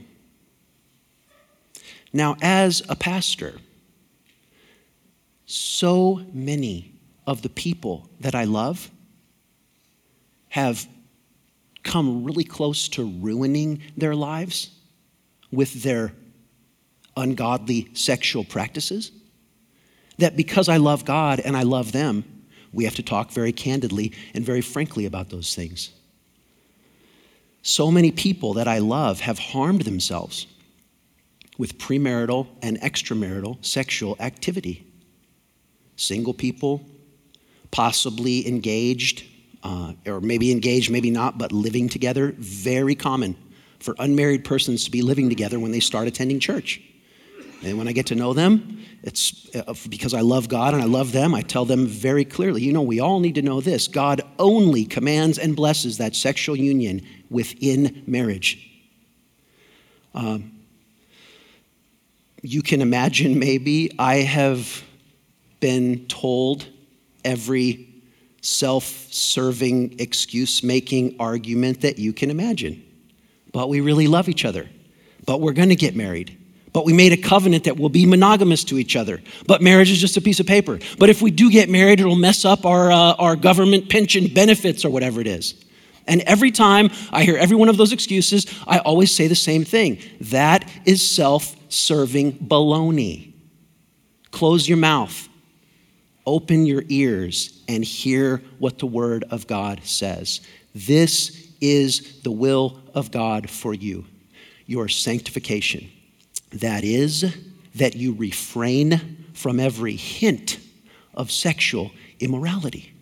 Now, 2.12 2.36
as 2.42 2.82
a 2.88 2.94
pastor, 2.94 3.54
so 5.46 6.22
many 6.32 6.92
of 7.26 7.42
the 7.42 7.48
people 7.48 8.08
that 8.20 8.34
I 8.34 8.44
love 8.44 8.90
have 10.48 10.86
come 11.82 12.24
really 12.24 12.44
close 12.44 12.88
to 12.90 13.04
ruining 13.04 13.82
their 13.96 14.14
lives 14.14 14.70
with 15.50 15.82
their 15.82 16.12
ungodly 17.16 17.88
sexual 17.94 18.44
practices. 18.44 19.12
That 20.18 20.36
because 20.36 20.68
I 20.68 20.76
love 20.76 21.04
God 21.04 21.40
and 21.40 21.56
I 21.56 21.62
love 21.62 21.92
them, 21.92 22.24
we 22.74 22.84
have 22.84 22.94
to 22.96 23.02
talk 23.02 23.30
very 23.30 23.52
candidly 23.52 24.12
and 24.34 24.44
very 24.44 24.60
frankly 24.60 25.06
about 25.06 25.30
those 25.30 25.54
things. 25.54 25.90
So 27.62 27.90
many 27.90 28.10
people 28.10 28.54
that 28.54 28.68
I 28.68 28.78
love 28.78 29.20
have 29.20 29.38
harmed 29.38 29.82
themselves 29.82 30.46
with 31.56 31.78
premarital 31.78 32.46
and 32.62 32.80
extramarital 32.80 33.64
sexual 33.64 34.16
activity. 34.20 34.86
Single 35.96 36.34
people, 36.34 36.84
possibly 37.70 38.46
engaged 38.46 39.24
uh, 39.62 39.94
or 40.06 40.20
maybe 40.20 40.52
engaged, 40.52 40.90
maybe 40.90 41.10
not, 41.10 41.38
but 41.38 41.50
living 41.50 41.88
together, 41.88 42.34
very 42.38 42.94
common 42.94 43.34
for 43.80 43.94
unmarried 43.98 44.44
persons 44.44 44.84
to 44.84 44.90
be 44.90 45.00
living 45.00 45.28
together 45.28 45.58
when 45.58 45.72
they 45.72 45.80
start 45.80 46.06
attending 46.06 46.38
church. 46.38 46.82
And 47.66 47.78
when 47.78 47.88
I 47.88 47.92
get 47.92 48.06
to 48.06 48.14
know 48.14 48.32
them, 48.32 48.84
it's 49.02 49.54
uh, 49.54 49.74
because 49.88 50.14
I 50.14 50.20
love 50.20 50.48
God 50.48 50.74
and 50.74 50.82
I 50.82 50.86
love 50.86 51.12
them, 51.12 51.34
I 51.34 51.42
tell 51.42 51.64
them 51.64 51.86
very 51.86 52.24
clearly, 52.24 52.62
you 52.62 52.72
know, 52.72 52.82
we 52.82 53.00
all 53.00 53.20
need 53.20 53.34
to 53.34 53.42
know 53.42 53.60
this. 53.60 53.86
God 53.88 54.22
only 54.38 54.84
commands 54.84 55.38
and 55.38 55.54
blesses 55.54 55.98
that 55.98 56.16
sexual 56.16 56.56
union 56.56 57.02
within 57.30 58.02
marriage. 58.06 58.70
Um, 60.14 60.52
you 62.42 62.62
can 62.62 62.80
imagine 62.80 63.38
maybe 63.38 63.94
I 63.98 64.16
have 64.16 64.82
been 65.60 66.06
told 66.06 66.66
every 67.24 67.88
self 68.42 68.84
serving, 69.10 69.98
excuse 69.98 70.62
making 70.62 71.16
argument 71.18 71.80
that 71.80 71.98
you 71.98 72.12
can 72.12 72.30
imagine. 72.30 72.84
But 73.52 73.68
we 73.68 73.80
really 73.80 74.06
love 74.06 74.28
each 74.28 74.44
other. 74.44 74.68
But 75.24 75.40
we're 75.40 75.52
going 75.52 75.70
to 75.70 75.76
get 75.76 75.96
married. 75.96 76.38
But 76.74 76.84
we 76.84 76.92
made 76.92 77.12
a 77.12 77.16
covenant 77.16 77.64
that 77.64 77.76
we'll 77.78 77.88
be 77.88 78.04
monogamous 78.04 78.64
to 78.64 78.78
each 78.78 78.96
other. 78.96 79.22
But 79.46 79.62
marriage 79.62 79.92
is 79.92 80.00
just 80.00 80.16
a 80.16 80.20
piece 80.20 80.40
of 80.40 80.46
paper. 80.46 80.80
But 80.98 81.08
if 81.08 81.22
we 81.22 81.30
do 81.30 81.48
get 81.48 81.70
married, 81.70 82.00
it'll 82.00 82.16
mess 82.16 82.44
up 82.44 82.66
our, 82.66 82.90
uh, 82.90 83.14
our 83.14 83.36
government 83.36 83.88
pension 83.88 84.26
benefits 84.26 84.84
or 84.84 84.90
whatever 84.90 85.20
it 85.20 85.28
is. 85.28 85.54
And 86.08 86.20
every 86.22 86.50
time 86.50 86.90
I 87.12 87.22
hear 87.22 87.36
every 87.36 87.56
one 87.56 87.68
of 87.68 87.76
those 87.76 87.92
excuses, 87.92 88.46
I 88.66 88.80
always 88.80 89.14
say 89.14 89.28
the 89.28 89.36
same 89.36 89.64
thing 89.64 90.00
that 90.22 90.68
is 90.84 91.08
self 91.08 91.54
serving 91.72 92.32
baloney. 92.40 93.32
Close 94.32 94.68
your 94.68 94.76
mouth, 94.76 95.28
open 96.26 96.66
your 96.66 96.82
ears, 96.88 97.62
and 97.68 97.84
hear 97.84 98.42
what 98.58 98.80
the 98.80 98.86
Word 98.86 99.24
of 99.30 99.46
God 99.46 99.80
says. 99.84 100.40
This 100.74 101.52
is 101.60 102.20
the 102.22 102.32
will 102.32 102.80
of 102.94 103.12
God 103.12 103.48
for 103.48 103.72
you 103.72 104.04
your 104.66 104.88
sanctification. 104.88 105.90
That 106.54 106.84
is, 106.84 107.34
that 107.74 107.96
you 107.96 108.14
refrain 108.14 109.26
from 109.34 109.58
every 109.58 109.96
hint 109.96 110.58
of 111.14 111.30
sexual 111.30 111.90
immorality. 112.20 112.92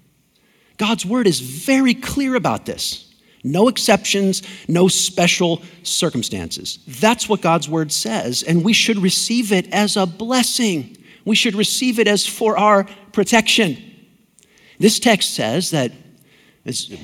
God's 0.79 1.05
word 1.05 1.27
is 1.27 1.41
very 1.41 1.95
clear 1.95 2.35
about 2.35 2.67
this. 2.67 3.13
No 3.45 3.69
exceptions, 3.69 4.43
no 4.69 4.89
special 4.89 5.63
circumstances. 5.83 6.79
That's 6.87 7.29
what 7.29 7.41
God's 7.41 7.69
word 7.69 7.93
says, 7.93 8.43
and 8.43 8.65
we 8.65 8.73
should 8.73 8.99
receive 8.99 9.53
it 9.53 9.73
as 9.73 9.97
a 9.97 10.07
blessing. 10.07 10.97
We 11.25 11.35
should 11.35 11.55
receive 11.55 11.99
it 11.99 12.09
as 12.09 12.27
for 12.27 12.57
our 12.57 12.85
protection. 13.13 13.77
This 14.79 14.99
text 14.99 15.35
says 15.35 15.73
that 15.73 15.93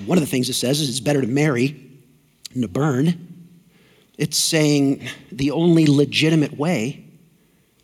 one 0.06 0.16
of 0.16 0.22
the 0.22 0.30
things 0.30 0.48
it 0.48 0.54
says 0.54 0.80
is 0.80 0.88
it's 0.88 1.00
better 1.00 1.20
to 1.20 1.26
marry 1.26 2.00
than 2.52 2.62
to 2.62 2.68
burn. 2.68 3.27
It's 4.18 4.36
saying 4.36 5.08
the 5.30 5.52
only 5.52 5.86
legitimate 5.86 6.58
way, 6.58 7.04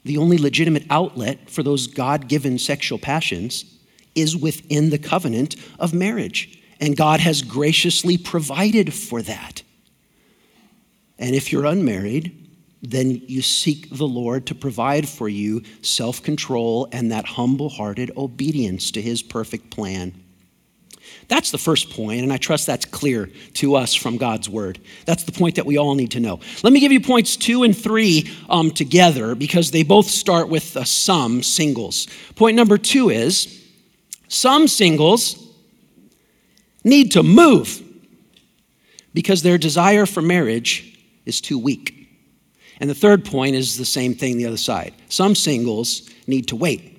the 0.05 0.19
only 0.19 0.37
legitimate 0.37 0.85
outlet 0.91 1.49
for 1.49 1.63
those 1.63 1.87
God 1.87 2.29
given 2.29 2.59
sexual 2.59 2.99
passions 2.99 3.65
is 4.15 4.37
within 4.37 4.91
the 4.91 4.99
covenant 4.99 5.57
of 5.79 5.95
marriage. 5.95 6.61
And 6.81 6.97
God 6.97 7.21
has 7.21 7.41
graciously 7.41 8.19
provided 8.19 8.93
for 8.93 9.23
that. 9.23 9.63
And 11.19 11.35
if 11.35 11.53
you're 11.53 11.67
unmarried, 11.67 12.45
then 12.83 13.23
you 13.27 13.41
seek 13.41 13.89
the 13.91 14.07
Lord 14.07 14.47
to 14.47 14.55
provide 14.55 15.09
for 15.09 15.29
you 15.29 15.63
self 15.83 16.23
control 16.23 16.89
and 16.93 17.13
that 17.13 17.25
humble 17.25 17.69
hearted 17.69 18.11
obedience 18.17 18.91
to 18.91 19.01
his 19.01 19.23
perfect 19.23 19.71
plan. 19.71 20.24
That's 21.29 21.51
the 21.51 21.59
first 21.59 21.91
point, 21.91 22.23
and 22.23 22.33
I 22.33 22.37
trust 22.37 22.67
that's 22.67 22.85
clear 22.85 23.31
to 23.55 23.77
us 23.77 23.95
from 23.95 24.17
God's 24.17 24.49
word. 24.49 24.79
That's 25.07 25.25
the 25.25 25.33
point 25.33 25.57
that 25.57 25.67
we 25.67 25.79
all 25.79 25.95
need 25.95 26.11
to 26.13 26.21
know. 26.21 26.41
Let 26.63 26.73
me 26.73 26.81
give 26.81 26.93
you 26.93 27.01
points 27.01 27.37
two 27.37 27.63
and 27.63 27.77
three 27.77 28.31
um, 28.49 28.71
together 28.71 29.35
because 29.35 29.71
they 29.71 29.83
both 29.83 30.07
start 30.07 30.49
with 30.49 30.77
uh, 30.77 30.85
some 30.85 31.43
singles. 31.43 32.09
Point 32.35 32.57
number 32.57 32.77
two 32.77 33.11
is 33.11 33.65
some 34.29 34.69
singles 34.69 35.41
need 36.83 37.13
to 37.13 37.23
move 37.23 37.83
because 39.15 39.43
their 39.43 39.59
desire 39.59 40.07
for 40.07 40.21
marriage 40.21 40.99
is 41.25 41.41
too 41.41 41.59
weak. 41.59 42.09
And 42.81 42.91
the 42.91 42.95
third 42.95 43.25
point 43.25 43.55
is 43.55 43.79
the 43.79 43.85
same 43.85 44.15
thing 44.15 44.37
the 44.37 44.47
other 44.47 44.57
side. 44.57 44.95
Some 45.09 45.35
singles 45.35 46.11
need 46.27 46.49
to 46.49 46.57
wait 46.57 46.91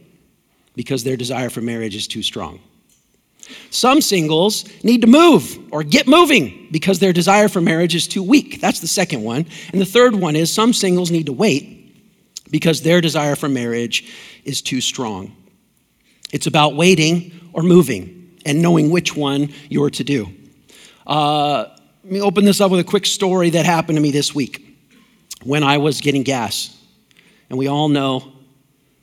because 0.76 1.04
their 1.04 1.18
desire 1.18 1.50
for 1.50 1.62
marriage 1.62 1.96
is 1.96 2.08
too 2.08 2.24
strong. 2.24 2.60
Some 3.70 4.02
singles 4.02 4.66
need 4.84 5.02
to 5.02 5.08
move 5.08 5.60
or 5.72 5.84
get 5.84 6.08
moving 6.08 6.68
because 6.72 7.00
their 7.00 7.14
desire 7.14 7.48
for 7.48 7.62
marriage 7.62 7.96
is 7.96 8.08
too 8.08 8.24
weak. 8.24 8.62
That's 8.62 8.80
the 8.80 8.88
second 8.88 9.24
one. 9.24 9.46
And 9.72 9.82
the 9.82 9.86
third 9.86 10.16
one 10.16 10.36
is 10.36 10.52
some 10.52 10.74
singles 10.74 11.12
need 11.12 11.28
to 11.28 11.34
wait 11.34 11.76
because 12.50 12.82
their 12.82 13.02
desire 13.02 13.36
for 13.36 13.50
marriage 13.50 14.12
is 14.44 14.62
too 14.62 14.82
strong. 14.82 15.36
It's 16.32 16.48
about 16.48 16.76
waiting 16.76 17.32
or 17.54 17.64
moving 17.64 18.40
and 18.46 18.62
knowing 18.62 18.90
which 18.90 19.16
one 19.16 19.54
you're 19.70 19.90
to 19.92 20.04
do. 20.04 20.30
Uh, 21.06 21.66
let 22.04 22.12
me 22.12 22.22
open 22.22 22.46
this 22.46 22.62
up 22.62 22.72
with 22.72 22.80
a 22.80 22.84
quick 22.84 23.06
story 23.06 23.52
that 23.52 23.66
happened 23.66 23.98
to 23.98 24.02
me 24.02 24.12
this 24.12 24.34
week 24.34 24.78
when 25.44 25.64
I 25.64 25.78
was 25.78 26.02
getting 26.02 26.24
gas. 26.24 26.76
And 27.50 27.58
we 27.60 27.68
all 27.68 27.90
know 27.90 28.34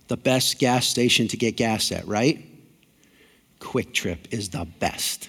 the 0.09 0.17
best 0.17 0.59
gas 0.59 0.87
station 0.87 1.29
to 1.29 1.37
get 1.37 1.57
gas 1.57 1.91
at, 1.93 2.07
right? 2.07 2.45
QuikTrip 3.63 4.33
is 4.33 4.51
the 4.51 4.67
best. 4.81 5.29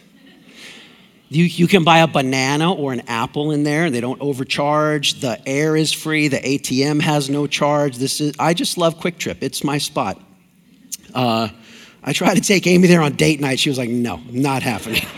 You, 1.29 1.45
you 1.45 1.67
can 1.67 1.83
buy 1.83 1.99
a 1.99 2.07
banana 2.07 2.73
or 2.73 2.93
an 2.93 3.01
apple 3.07 3.51
in 3.51 3.63
there. 3.63 3.89
They 3.89 4.01
don't 4.01 4.21
overcharge. 4.21 5.21
The 5.21 5.39
air 5.47 5.75
is 5.75 5.93
free. 5.93 6.27
The 6.27 6.39
ATM 6.39 7.01
has 7.01 7.29
no 7.29 7.47
charge. 7.47 7.97
This 7.97 8.19
is, 8.19 8.33
I 8.39 8.53
just 8.53 8.77
love 8.77 8.99
QuikTrip. 8.99 9.37
It's 9.41 9.63
my 9.63 9.77
spot. 9.77 10.21
Uh, 11.13 11.49
I 12.03 12.13
tried 12.13 12.35
to 12.35 12.41
take 12.41 12.67
Amy 12.67 12.87
there 12.87 13.01
on 13.01 13.13
date 13.13 13.39
night. 13.39 13.59
She 13.59 13.69
was 13.69 13.77
like, 13.77 13.89
no, 13.89 14.19
not 14.29 14.63
happening. 14.63 15.05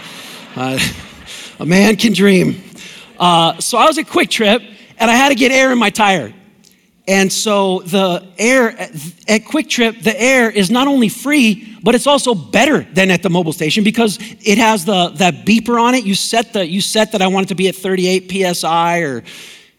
Uh, 0.58 0.80
a 1.60 1.66
man 1.66 1.98
can 1.98 2.14
dream. 2.14 2.64
Uh, 3.20 3.60
so 3.60 3.78
I 3.78 3.88
was 3.88 3.98
at 3.98 4.06
QuikTrip, 4.06 4.66
and 4.98 5.12
I 5.12 5.14
had 5.14 5.28
to 5.28 5.36
get 5.36 5.52
air 5.52 5.70
in 5.74 5.78
my 5.78 5.90
tire. 5.90 6.34
And 7.08 7.32
so 7.32 7.82
the 7.82 8.28
air 8.40 8.70
at, 8.70 8.92
QuikTrip, 8.92 10.02
the 10.02 10.20
air 10.20 10.50
is 10.50 10.72
not 10.72 10.88
only 10.88 11.08
free, 11.08 11.78
but 11.84 11.94
it's 11.94 12.08
also 12.08 12.34
better 12.34 12.82
than 12.82 13.12
at 13.12 13.22
the 13.22 13.30
Mobil 13.30 13.54
station 13.54 13.84
because 13.84 14.18
it 14.44 14.58
has 14.58 14.86
the 14.86 15.10
that 15.16 15.46
beeper 15.46 15.80
on 15.80 15.94
it. 15.94 16.04
You 16.04 16.16
set 16.16 16.54
the 16.54 16.68
you 16.68 16.82
set 16.82 17.12
that 17.12 17.22
I 17.22 17.28
want 17.28 17.46
it 17.46 17.50
to 17.50 17.56
be 17.56 17.68
at 17.68 17.76
38 17.76 18.56
psi 18.56 19.00
or 19.00 19.24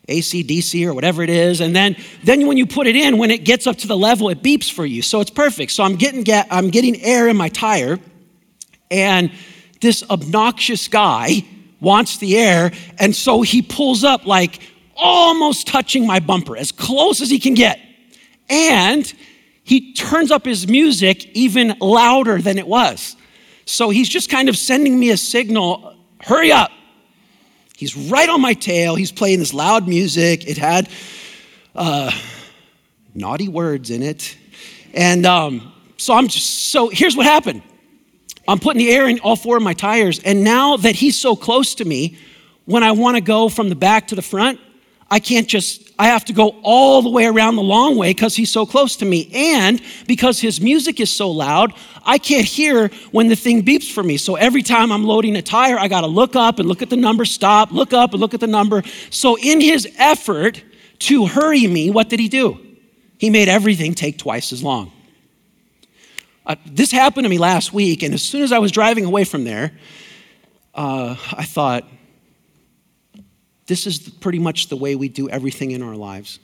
AC/DC 0.09 0.87
or 0.87 0.95
whatever 0.95 1.25
it 1.25 1.31
is, 1.31 1.61
and 1.61 1.75
then 1.75 1.97
then 2.23 2.47
when 2.47 2.57
you 2.57 2.65
put 2.65 2.87
it 2.87 2.95
in, 2.95 3.19
when 3.19 3.33
it 3.33 3.45
gets 3.45 3.67
up 3.67 3.77
to 3.79 3.89
the 3.89 3.97
level, 3.97 4.29
it 4.29 4.41
beeps 4.41 4.71
for 4.71 4.87
you. 4.87 5.03
So 5.03 5.21
it's 5.21 5.33
perfect. 5.33 5.73
So 5.73 5.83
I'm 5.83 5.97
getting 5.97 6.23
get, 6.23 6.47
I'm 6.49 6.71
getting 6.71 7.01
air 7.03 7.27
in 7.27 7.37
my 7.37 7.49
tire, 7.49 7.99
and 8.89 9.33
this 9.81 10.05
obnoxious 10.09 10.87
guy 10.87 11.45
wants 11.81 12.19
the 12.19 12.39
air, 12.39 12.71
and 13.01 13.17
so 13.17 13.43
he 13.43 13.63
pulls 13.63 14.05
up 14.05 14.27
like 14.27 14.61
almost 14.97 15.67
touching 15.67 16.07
my 16.07 16.21
bumper, 16.21 16.57
as 16.57 16.73
close 16.73 17.21
as 17.21 17.31
he 17.31 17.39
can 17.39 17.55
get, 17.55 17.79
and 18.49 19.13
he 19.65 19.93
turns 19.95 20.31
up 20.31 20.45
his 20.45 20.69
music 20.69 21.27
even 21.37 21.77
louder 21.81 22.41
than 22.41 22.59
it 22.59 22.67
was. 22.67 23.17
So 23.65 23.91
he's 23.91 24.09
just 24.09 24.31
kind 24.31 24.49
of 24.49 24.57
sending 24.57 24.99
me 24.99 25.11
a 25.11 25.17
signal, 25.17 25.97
hurry 26.21 26.53
up. 26.53 26.71
He's 27.77 27.97
right 27.97 28.29
on 28.29 28.41
my 28.41 28.55
tail. 28.55 28.95
He's 28.95 29.13
playing 29.13 29.41
this 29.41 29.53
loud 29.53 29.89
music. 29.89 30.47
It 30.47 30.57
had 30.57 30.89
uh, 31.75 32.11
naughty 33.15 33.49
words 33.49 33.91
in 33.91 34.03
it. 34.03 34.37
And 34.95 35.27
um, 35.27 35.73
so 35.97 36.15
I'm 36.15 36.29
just, 36.29 36.71
so 36.71 36.89
here's 36.89 37.17
what 37.17 37.27
happened. 37.27 37.63
I'm 38.49 38.61
putting 38.61 38.79
the 38.79 38.91
air 38.91 39.09
in 39.09 39.19
all 39.19 39.37
four 39.37 39.57
of 39.57 39.63
my 39.63 39.75
tires. 39.75 40.21
And 40.21 40.45
now 40.45 40.77
that 40.77 40.95
he's 40.95 41.19
so 41.19 41.35
close 41.35 41.75
to 41.75 41.85
me, 41.85 42.17
when 42.67 42.83
I 42.83 42.93
want 42.93 43.17
to 43.17 43.21
go 43.21 43.49
from 43.49 43.69
the 43.69 43.75
back 43.75 44.09
to 44.09 44.15
the 44.15 44.23
front, 44.23 44.61
I 45.09 45.21
can't 45.21 45.47
just, 45.47 45.93
I 45.99 46.09
have 46.09 46.25
to 46.25 46.33
go 46.33 46.57
all 46.63 47.01
the 47.01 47.11
way 47.11 47.27
around 47.27 47.55
the 47.55 47.63
long 47.63 47.97
way 47.97 48.11
because 48.11 48.35
he's 48.35 48.51
so 48.51 48.67
close 48.67 48.97
to 48.97 49.05
me. 49.05 49.31
And 49.33 49.81
because 50.09 50.41
his 50.41 50.61
music 50.61 50.99
is 50.99 51.11
so 51.11 51.31
loud, 51.31 51.73
I 52.05 52.19
can't 52.19 52.45
hear 52.47 52.89
when 53.13 53.29
the 53.29 53.37
thing 53.37 53.63
beeps 53.65 53.91
for 53.93 54.03
me. 54.03 54.17
So 54.17 54.35
every 54.35 54.63
time 54.63 54.91
I'm 54.91 55.05
loading 55.05 55.37
a 55.37 55.43
tire, 55.43 55.79
I 55.79 55.87
got 55.87 56.01
to 56.01 56.09
look 56.09 56.35
up 56.35 56.59
and 56.59 56.69
look 56.69 56.83
at 56.83 56.91
the 56.91 56.97
number, 56.97 57.25
stop, 57.25 57.71
look 57.71 57.93
up 57.93 58.13
and 58.13 58.21
look 58.21 58.35
at 58.35 58.41
the 58.41 58.49
number. 58.49 58.83
So 59.11 59.39
in 59.39 59.61
his 59.61 59.89
effort 59.97 60.63
to 61.01 61.27
hurry 61.27 61.67
me, 61.69 61.91
what 61.91 62.09
did 62.09 62.19
he 62.19 62.29
do? 62.29 62.59
He 63.19 63.31
made 63.31 63.49
everything 63.49 63.95
take 63.95 64.19
twice 64.19 64.53
as 64.53 64.63
long. 64.63 64.93
Uh, 66.45 66.57
this 66.67 66.91
happened 66.93 67.25
to 67.25 67.29
me 67.29 67.39
last 67.39 67.73
week, 67.73 68.03
and 68.03 68.15
as 68.15 68.23
soon 68.23 68.43
as 68.43 68.53
I 68.53 68.59
was 68.59 68.71
driving 68.71 69.05
away 69.05 69.25
from 69.25 69.45
there, 69.45 69.73
uh, 70.75 71.17
I 71.33 71.45
thought, 71.45 71.89
this 73.67 73.87
is 73.87 73.99
pretty 73.99 74.39
much 74.39 74.69
the 74.69 74.77
way 74.77 74.95
we 74.95 75.09
do 75.09 75.29
everything 75.29 75.73
in 75.73 75.83
our 75.83 75.97
lives. 75.97 76.39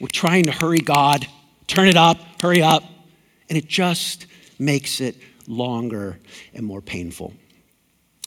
We're 0.00 0.08
trying 0.08 0.44
to 0.46 0.52
hurry 0.52 0.78
God, 0.78 1.26
turn 1.66 1.88
it 1.88 1.96
up, 1.96 2.18
hurry 2.40 2.62
up, 2.62 2.84
and 3.48 3.56
it 3.56 3.66
just 3.66 4.26
makes 4.58 5.00
it 5.00 5.16
longer 5.46 6.18
and 6.54 6.64
more 6.64 6.80
painful. 6.80 7.32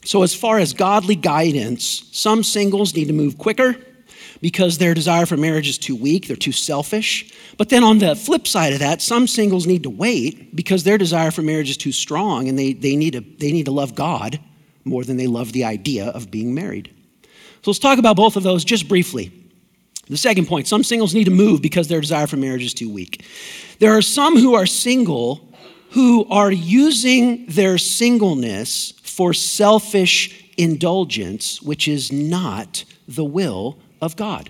So, 0.04 0.24
as 0.24 0.34
far 0.34 0.58
as 0.58 0.74
godly 0.74 1.16
guidance, 1.16 2.10
some 2.12 2.44
singles 2.44 2.96
need 2.96 3.06
to 3.06 3.14
move 3.14 3.38
quicker 3.38 3.76
because 4.42 4.80
their 4.80 4.96
desire 4.96 5.28
for 5.28 5.38
marriage 5.38 5.70
is 5.70 5.78
too 5.78 5.96
weak, 5.96 6.28
they're 6.28 6.36
too 6.36 6.52
selfish. 6.52 7.32
But 7.58 7.70
then 7.70 7.84
on 7.84 8.00
the 8.00 8.16
flip 8.16 8.48
side 8.48 8.74
of 8.74 8.80
that, 8.80 9.02
some 9.02 9.28
singles 9.28 9.68
need 9.68 9.84
to 9.84 9.90
wait 9.90 10.56
because 10.56 10.84
their 10.84 10.98
desire 10.98 11.30
for 11.30 11.44
marriage 11.44 11.70
is 11.70 11.78
too 11.78 11.92
strong 11.92 12.48
and 12.48 12.58
they, 12.58 12.74
they, 12.74 12.96
need, 12.96 13.14
to, 13.14 13.22
they 13.22 13.52
need 13.52 13.66
to 13.66 13.72
love 13.72 13.94
God 13.94 14.40
more 14.84 15.04
than 15.04 15.18
they 15.18 15.28
love 15.28 15.54
the 15.54 15.66
idea 15.66 16.08
of 16.08 16.32
being 16.32 16.56
married. 16.56 16.92
So 17.62 17.72
let's 17.72 17.80
talk 17.80 18.00
about 18.00 18.16
both 18.16 18.36
of 18.36 18.44
those 18.44 18.64
just 18.64 18.88
briefly. 18.88 19.32
The 20.08 20.18
second 20.18 20.48
point 20.48 20.68
some 20.68 20.84
singles 20.84 21.14
need 21.14 21.26
to 21.26 21.32
move 21.32 21.62
because 21.62 21.88
their 21.88 22.02
desire 22.02 22.28
for 22.28 22.38
marriage 22.38 22.64
is 22.64 22.74
too 22.74 22.90
weak. 22.90 23.26
There 23.80 23.96
are 23.96 24.02
some 24.02 24.38
who 24.38 24.56
are 24.56 24.66
single 24.66 25.48
who 25.92 26.26
are 26.30 26.52
using 26.52 27.46
their 27.48 27.78
singleness 27.78 28.94
for 29.04 29.34
selfish 29.34 30.54
indulgence, 30.58 31.62
which 31.62 31.88
is 31.88 32.12
not 32.12 32.86
the 33.08 33.26
will 33.26 33.78
of 34.02 34.16
God. 34.16 34.50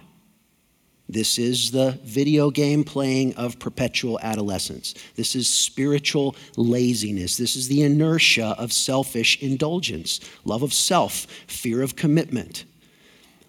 This 1.09 1.37
is 1.37 1.71
the 1.71 1.99
video 2.03 2.51
game 2.51 2.83
playing 2.83 3.35
of 3.35 3.59
perpetual 3.59 4.17
adolescence. 4.21 4.93
This 5.15 5.35
is 5.35 5.49
spiritual 5.49 6.35
laziness. 6.55 7.37
This 7.37 7.55
is 7.55 7.67
the 7.67 7.81
inertia 7.81 8.55
of 8.57 8.71
selfish 8.71 9.41
indulgence, 9.41 10.21
love 10.45 10.63
of 10.63 10.73
self, 10.73 11.25
fear 11.47 11.81
of 11.81 11.95
commitment. 11.95 12.65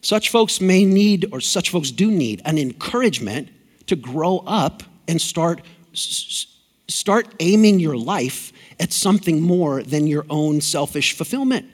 Such 0.03 0.31
folks 0.31 0.61
may 0.61 0.85
need, 0.85 1.29
or 1.33 1.41
such 1.41 1.71
folks 1.71 1.91
do 1.91 2.11
need, 2.11 2.43
an 2.45 2.59
encouragement 2.59 3.49
to 3.87 3.97
grow 3.97 4.39
up 4.47 4.83
and 5.09 5.21
start, 5.21 5.63
start 5.93 7.35
aiming 7.41 7.79
your 7.79 7.97
life 7.97 8.53
at 8.81 8.93
something 8.93 9.41
more 9.41 9.83
than 9.83 10.07
your 10.07 10.27
own 10.29 10.61
selfish 10.61 11.17
fulfillment. 11.17 11.67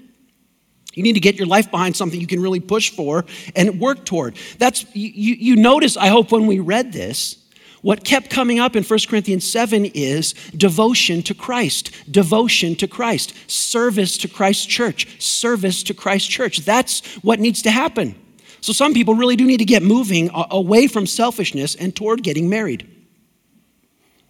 You 0.95 1.03
need 1.03 1.15
to 1.15 1.21
get 1.21 1.37
your 1.37 1.47
life 1.47 1.71
behind 1.71 1.97
something 1.97 2.21
you 2.21 2.27
can 2.27 2.41
really 2.41 2.61
push 2.61 2.91
for 2.91 3.25
and 3.57 3.81
work 3.81 4.05
toward. 4.05 4.37
That's 4.59 4.85
you, 4.95 5.35
you 5.35 5.57
notice, 5.57 5.97
I 5.97 6.09
hope, 6.09 6.31
when 6.31 6.47
we 6.47 6.59
read 6.59 6.93
this, 6.93 7.48
what 7.83 8.05
kept 8.05 8.31
coming 8.31 8.59
up 8.59 8.75
in 8.75 8.83
1 8.83 8.99
Corinthians 9.09 9.49
7 9.49 9.87
is 9.87 10.33
devotion 10.57 11.23
to 11.23 11.35
Christ, 11.35 11.91
devotion 12.11 12.75
to 12.77 12.89
Christ, 12.89 13.35
service 13.51 14.19
to 14.19 14.29
Christ's 14.29 14.67
church, 14.67 15.21
service 15.23 15.83
to 15.85 15.95
Christ's 15.95 16.29
church. 16.29 16.59
That's 16.61 17.05
what 17.23 17.39
needs 17.41 17.63
to 17.63 17.71
happen. 17.71 18.15
So 18.61 18.73
some 18.73 18.93
people 18.93 19.15
really 19.15 19.37
do 19.37 19.47
need 19.47 19.59
to 19.59 19.65
get 19.65 19.83
moving 19.83 20.31
away 20.35 20.89
from 20.89 21.07
selfishness 21.07 21.75
and 21.77 21.95
toward 21.95 22.23
getting 22.23 22.49
married. 22.49 22.89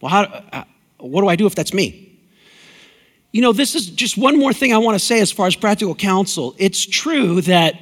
Well, 0.00 0.10
how, 0.10 0.22
uh, 0.52 0.64
what 0.98 1.22
do 1.22 1.28
I 1.28 1.36
do 1.36 1.46
if 1.46 1.54
that's 1.54 1.72
me? 1.72 2.04
You 3.32 3.42
know, 3.42 3.52
this 3.52 3.74
is 3.74 3.88
just 3.88 4.16
one 4.16 4.38
more 4.38 4.52
thing 4.52 4.72
I 4.72 4.78
want 4.78 4.94
to 4.94 5.04
say 5.04 5.20
as 5.20 5.30
far 5.30 5.46
as 5.46 5.56
practical 5.56 5.94
counsel. 5.94 6.54
It's 6.58 6.84
true 6.84 7.40
that 7.42 7.74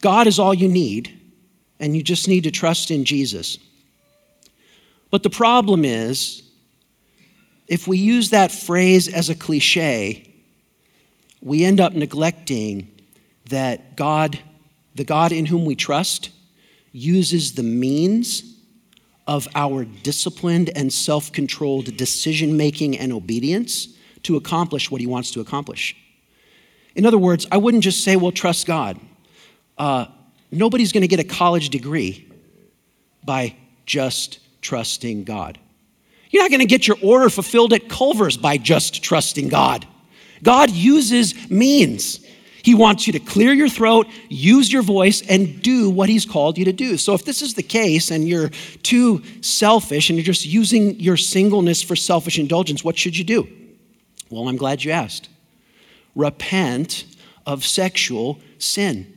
God 0.00 0.26
is 0.26 0.38
all 0.38 0.54
you 0.54 0.68
need, 0.68 1.12
and 1.80 1.96
you 1.96 2.02
just 2.02 2.28
need 2.28 2.44
to 2.44 2.50
trust 2.50 2.90
in 2.90 3.04
Jesus. 3.04 3.58
But 5.14 5.22
the 5.22 5.30
problem 5.30 5.84
is, 5.84 6.42
if 7.68 7.86
we 7.86 7.98
use 7.98 8.30
that 8.30 8.50
phrase 8.50 9.06
as 9.06 9.30
a 9.30 9.36
cliche, 9.36 10.28
we 11.40 11.64
end 11.64 11.80
up 11.80 11.92
neglecting 11.92 12.90
that 13.48 13.94
God, 13.94 14.40
the 14.96 15.04
God 15.04 15.30
in 15.30 15.46
whom 15.46 15.66
we 15.66 15.76
trust, 15.76 16.30
uses 16.90 17.54
the 17.54 17.62
means 17.62 18.56
of 19.28 19.46
our 19.54 19.84
disciplined 19.84 20.70
and 20.74 20.92
self 20.92 21.30
controlled 21.30 21.96
decision 21.96 22.56
making 22.56 22.98
and 22.98 23.12
obedience 23.12 23.96
to 24.24 24.34
accomplish 24.34 24.90
what 24.90 25.00
he 25.00 25.06
wants 25.06 25.30
to 25.30 25.40
accomplish. 25.40 25.94
In 26.96 27.06
other 27.06 27.18
words, 27.18 27.46
I 27.52 27.58
wouldn't 27.58 27.84
just 27.84 28.02
say, 28.02 28.16
well, 28.16 28.32
trust 28.32 28.66
God. 28.66 28.98
Uh, 29.78 30.06
nobody's 30.50 30.90
going 30.90 31.02
to 31.02 31.06
get 31.06 31.20
a 31.20 31.24
college 31.24 31.68
degree 31.68 32.28
by 33.24 33.54
just 33.86 34.40
trusting 34.64 35.22
God. 35.22 35.58
You're 36.30 36.42
not 36.42 36.50
going 36.50 36.60
to 36.60 36.66
get 36.66 36.88
your 36.88 36.96
order 37.00 37.30
fulfilled 37.30 37.72
at 37.72 37.88
Culver's 37.88 38.36
by 38.36 38.56
just 38.56 39.04
trusting 39.04 39.48
God. 39.48 39.86
God 40.42 40.70
uses 40.70 41.48
means. 41.48 42.18
He 42.64 42.74
wants 42.74 43.06
you 43.06 43.12
to 43.12 43.20
clear 43.20 43.52
your 43.52 43.68
throat, 43.68 44.08
use 44.28 44.72
your 44.72 44.82
voice, 44.82 45.22
and 45.22 45.62
do 45.62 45.90
what 45.90 46.08
He's 46.08 46.26
called 46.26 46.58
you 46.58 46.64
to 46.64 46.72
do. 46.72 46.96
So, 46.96 47.14
if 47.14 47.24
this 47.24 47.42
is 47.42 47.54
the 47.54 47.62
case 47.62 48.10
and 48.10 48.26
you're 48.26 48.48
too 48.82 49.22
selfish 49.42 50.08
and 50.08 50.16
you're 50.18 50.24
just 50.24 50.46
using 50.46 50.98
your 50.98 51.18
singleness 51.18 51.82
for 51.82 51.94
selfish 51.94 52.38
indulgence, 52.38 52.82
what 52.82 52.98
should 52.98 53.16
you 53.16 53.24
do? 53.24 53.46
Well, 54.30 54.48
I'm 54.48 54.56
glad 54.56 54.82
you 54.82 54.90
asked. 54.92 55.28
Repent 56.16 57.04
of 57.46 57.64
sexual 57.64 58.40
sin. 58.58 59.13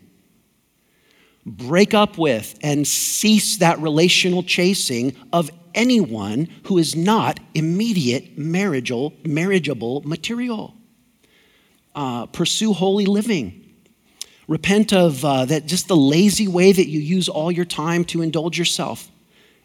Break 1.48 1.94
up 1.94 2.18
with 2.18 2.60
and 2.62 2.86
cease 2.86 3.60
that 3.60 3.80
relational 3.80 4.44
chasing 4.44 5.16
of 5.32 5.50
anyone 5.74 6.50
who 6.64 6.78
is 6.78 6.94
not 6.94 7.40
immediate 7.54 8.38
marriageable, 8.38 9.14
marriageable 9.26 10.02
material. 10.02 10.76
Uh, 11.96 12.26
pursue 12.26 12.74
holy 12.74 13.06
living. 13.06 13.64
Repent 14.50 14.92
of 14.92 15.24
uh, 15.24 15.46
that 15.46 15.68
just 15.68 15.88
the 15.88 15.96
lazy 15.96 16.50
way 16.50 16.74
that 16.74 16.90
you 16.90 17.00
use 17.00 17.30
all 17.30 17.50
your 17.50 17.64
time 17.64 18.04
to 18.06 18.22
indulge 18.22 18.60
yourself. 18.60 19.10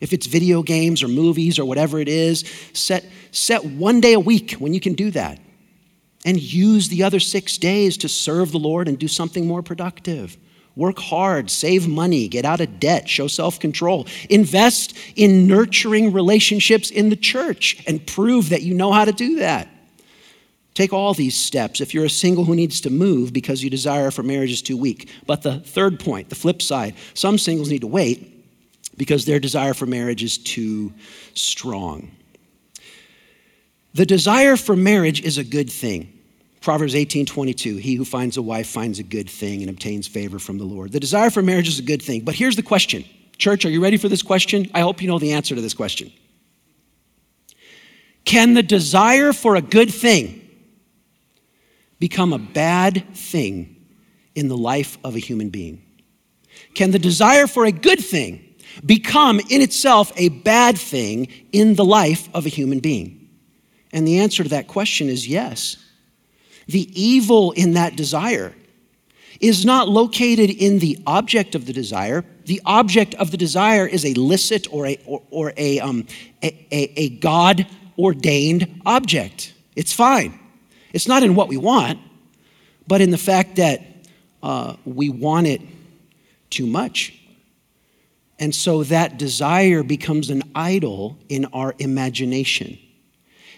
If 0.01 0.13
it's 0.13 0.27
video 0.27 0.63
games 0.63 1.03
or 1.03 1.09
movies 1.09 1.59
or 1.59 1.65
whatever 1.65 1.99
it 1.99 2.09
is, 2.09 2.45
set, 2.73 3.05
set 3.33 3.65
one 3.65 4.01
day 4.01 4.13
a 4.13 4.21
week 4.21 4.53
when 4.53 4.73
you 4.73 4.79
can 4.79 4.95
do 4.95 5.11
that. 5.11 5.41
And 6.25 6.41
use 6.41 6.89
the 6.89 7.03
other 7.03 7.19
six 7.19 7.59
days 7.59 7.97
to 7.99 8.09
serve 8.09 8.53
the 8.53 8.59
Lord 8.61 8.87
and 8.87 8.97
do 9.01 9.09
something 9.09 9.49
more 9.49 9.63
productive. 9.63 10.37
Work 10.75 10.99
hard, 10.99 11.51
save 11.51 11.87
money, 11.87 12.29
get 12.29 12.45
out 12.45 12.61
of 12.61 12.81
debt, 12.81 13.09
show 13.09 13.27
self 13.27 13.61
control. 13.61 14.07
Invest 14.31 14.97
in 15.17 15.47
nurturing 15.47 16.13
relationships 16.13 16.91
in 16.91 17.11
the 17.11 17.17
church 17.17 17.83
and 17.87 18.07
prove 18.07 18.49
that 18.49 18.63
you 18.63 18.75
know 18.75 18.93
how 18.93 19.05
to 19.05 19.13
do 19.13 19.37
that. 19.41 19.69
Take 20.75 20.95
all 20.95 21.13
these 21.13 21.37
steps 21.37 21.83
if 21.83 21.93
you're 21.93 22.07
a 22.07 22.11
single 22.11 22.45
who 22.45 22.55
needs 22.55 22.81
to 22.83 22.91
move 22.91 23.33
because 23.35 23.63
your 23.63 23.69
desire 23.69 24.11
for 24.11 24.23
marriage 24.23 24.51
is 24.51 24.63
too 24.63 24.77
weak. 24.77 25.11
But 25.27 25.43
the 25.43 25.61
third 25.61 26.01
point, 26.01 26.31
the 26.31 26.35
flip 26.35 26.63
side, 26.63 26.95
some 27.13 27.37
singles 27.37 27.71
need 27.71 27.83
to 27.83 27.87
wait 27.87 28.31
because 28.97 29.27
their 29.27 29.39
desire 29.39 29.75
for 29.75 29.85
marriage 29.85 30.23
is 30.23 30.39
too 30.39 30.93
strong. 31.35 32.11
The 33.93 34.07
desire 34.07 34.57
for 34.57 34.75
marriage 34.75 35.21
is 35.21 35.37
a 35.37 35.45
good 35.45 35.71
thing. 35.71 36.19
Proverbs 36.63 36.95
18 36.95 37.27
22, 37.27 37.77
he 37.77 37.95
who 37.97 38.05
finds 38.05 38.37
a 38.37 38.43
wife 38.43 38.69
finds 38.69 38.99
a 38.99 39.03
good 39.03 39.29
thing 39.29 39.61
and 39.63 39.69
obtains 39.69 40.07
favor 40.07 40.39
from 40.39 40.59
the 40.59 40.65
Lord. 40.65 40.93
The 40.93 41.01
desire 41.01 41.29
for 41.29 41.43
marriage 41.43 41.69
is 41.69 41.79
a 41.79 41.83
good 41.83 42.01
thing. 42.01 42.23
But 42.23 42.35
here's 42.35 42.57
the 42.57 42.63
question 42.63 43.05
Church, 43.37 43.65
are 43.65 43.71
you 43.71 43.83
ready 43.83 43.97
for 43.97 44.09
this 44.09 44.23
question? 44.23 44.71
I 44.73 44.81
hope 44.81 45.03
you 45.03 45.09
know 45.09 45.19
the 45.19 45.33
answer 45.33 45.55
to 45.55 45.61
this 45.61 45.75
question. 45.75 46.13
Can 48.25 48.55
the 48.55 48.63
desire 48.63 49.33
for 49.33 49.57
a 49.57 49.61
good 49.61 49.93
thing 49.93 50.39
become 51.99 52.33
a 52.33 52.39
bad 52.39 53.05
thing 53.15 53.77
in 54.35 54.49
the 54.49 54.57
life 54.57 54.97
of 55.03 55.17
a 55.17 55.19
human 55.19 55.51
being? 55.51 55.83
Can 56.75 56.93
the 56.93 56.99
desire 56.99 57.47
for 57.47 57.65
a 57.65 57.73
good 57.73 57.99
thing 58.01 58.55
become 58.87 59.41
in 59.51 59.61
itself 59.61 60.13
a 60.17 60.29
bad 60.29 60.79
thing 60.79 61.29
in 61.51 61.75
the 61.75 61.85
life 61.85 62.29
of 62.35 62.47
a 62.47 62.49
human 62.49 62.79
being? 62.79 63.29
And 63.93 64.07
the 64.07 64.21
answer 64.21 64.45
to 64.45 64.49
that 64.51 64.69
question 64.69 65.09
is 65.09 65.27
yes. 65.27 65.77
The 66.67 66.89
evil 67.01 67.53
in 67.53 67.75
that 67.75 67.97
desire 67.97 68.55
is 69.41 69.65
not 69.65 69.89
located 69.89 70.51
in 70.51 70.79
the 70.79 70.99
object 71.07 71.55
of 71.55 71.67
the 71.67 71.73
desire. 71.73 72.25
The 72.45 72.61
object 72.65 73.15
of 73.17 73.31
the 73.31 73.37
desire 73.37 73.87
is 73.87 74.05
a 74.05 74.15
licit 74.15 74.73
or 74.73 74.87
a, 74.87 74.99
or, 75.05 75.23
or 75.31 75.53
a, 75.57 75.81
um, 75.81 76.07
a, 76.43 76.47
a, 76.71 76.93
a 76.97 77.09
God 77.11 77.67
ordained 77.99 78.81
object. 78.87 79.53
It's 79.75 79.93
fine. 79.93 80.39
It's 80.93 81.09
not 81.09 81.23
in 81.23 81.35
what 81.35 81.49
we 81.49 81.57
want, 81.57 81.99
but 82.87 83.01
in 83.01 83.11
the 83.11 83.19
fact 83.19 83.57
that 83.57 83.83
uh, 84.43 84.77
we 84.85 85.09
want 85.09 85.47
it 85.47 85.61
too 86.51 86.67
much. 86.67 87.19
And 88.39 88.55
so 88.55 88.85
that 88.85 89.19
desire 89.19 89.83
becomes 89.83 90.31
an 90.31 90.43
idol 90.55 91.19
in 91.29 91.47
our 91.47 91.75
imagination. 91.79 92.79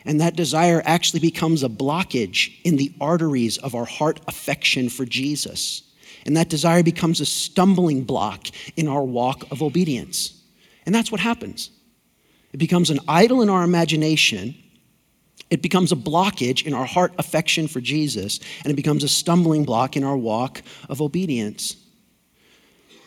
And 0.04 0.20
that 0.20 0.36
desire 0.36 0.82
actually 0.84 1.20
becomes 1.20 1.62
a 1.62 1.68
blockage 1.68 2.60
in 2.62 2.76
the 2.76 2.92
arteries 3.00 3.56
of 3.58 3.74
our 3.74 3.86
heart 3.86 4.20
affection 4.28 4.88
for 4.88 5.04
Jesus. 5.04 5.82
And 6.26 6.36
that 6.36 6.48
desire 6.48 6.82
becomes 6.82 7.20
a 7.20 7.26
stumbling 7.26 8.04
block 8.04 8.48
in 8.76 8.88
our 8.88 9.02
walk 9.02 9.44
of 9.50 9.62
obedience. 9.62 10.42
And 10.86 10.94
that's 10.94 11.10
what 11.10 11.20
happens. 11.20 11.70
It 12.52 12.58
becomes 12.58 12.90
an 12.90 13.00
idol 13.08 13.42
in 13.42 13.50
our 13.50 13.64
imagination. 13.64 14.54
It 15.50 15.62
becomes 15.62 15.92
a 15.92 15.96
blockage 15.96 16.66
in 16.66 16.74
our 16.74 16.86
heart 16.86 17.12
affection 17.18 17.68
for 17.68 17.80
Jesus, 17.80 18.40
and 18.62 18.72
it 18.72 18.76
becomes 18.76 19.04
a 19.04 19.08
stumbling 19.08 19.64
block 19.64 19.96
in 19.96 20.04
our 20.04 20.16
walk 20.16 20.62
of 20.88 21.00
obedience. 21.00 21.76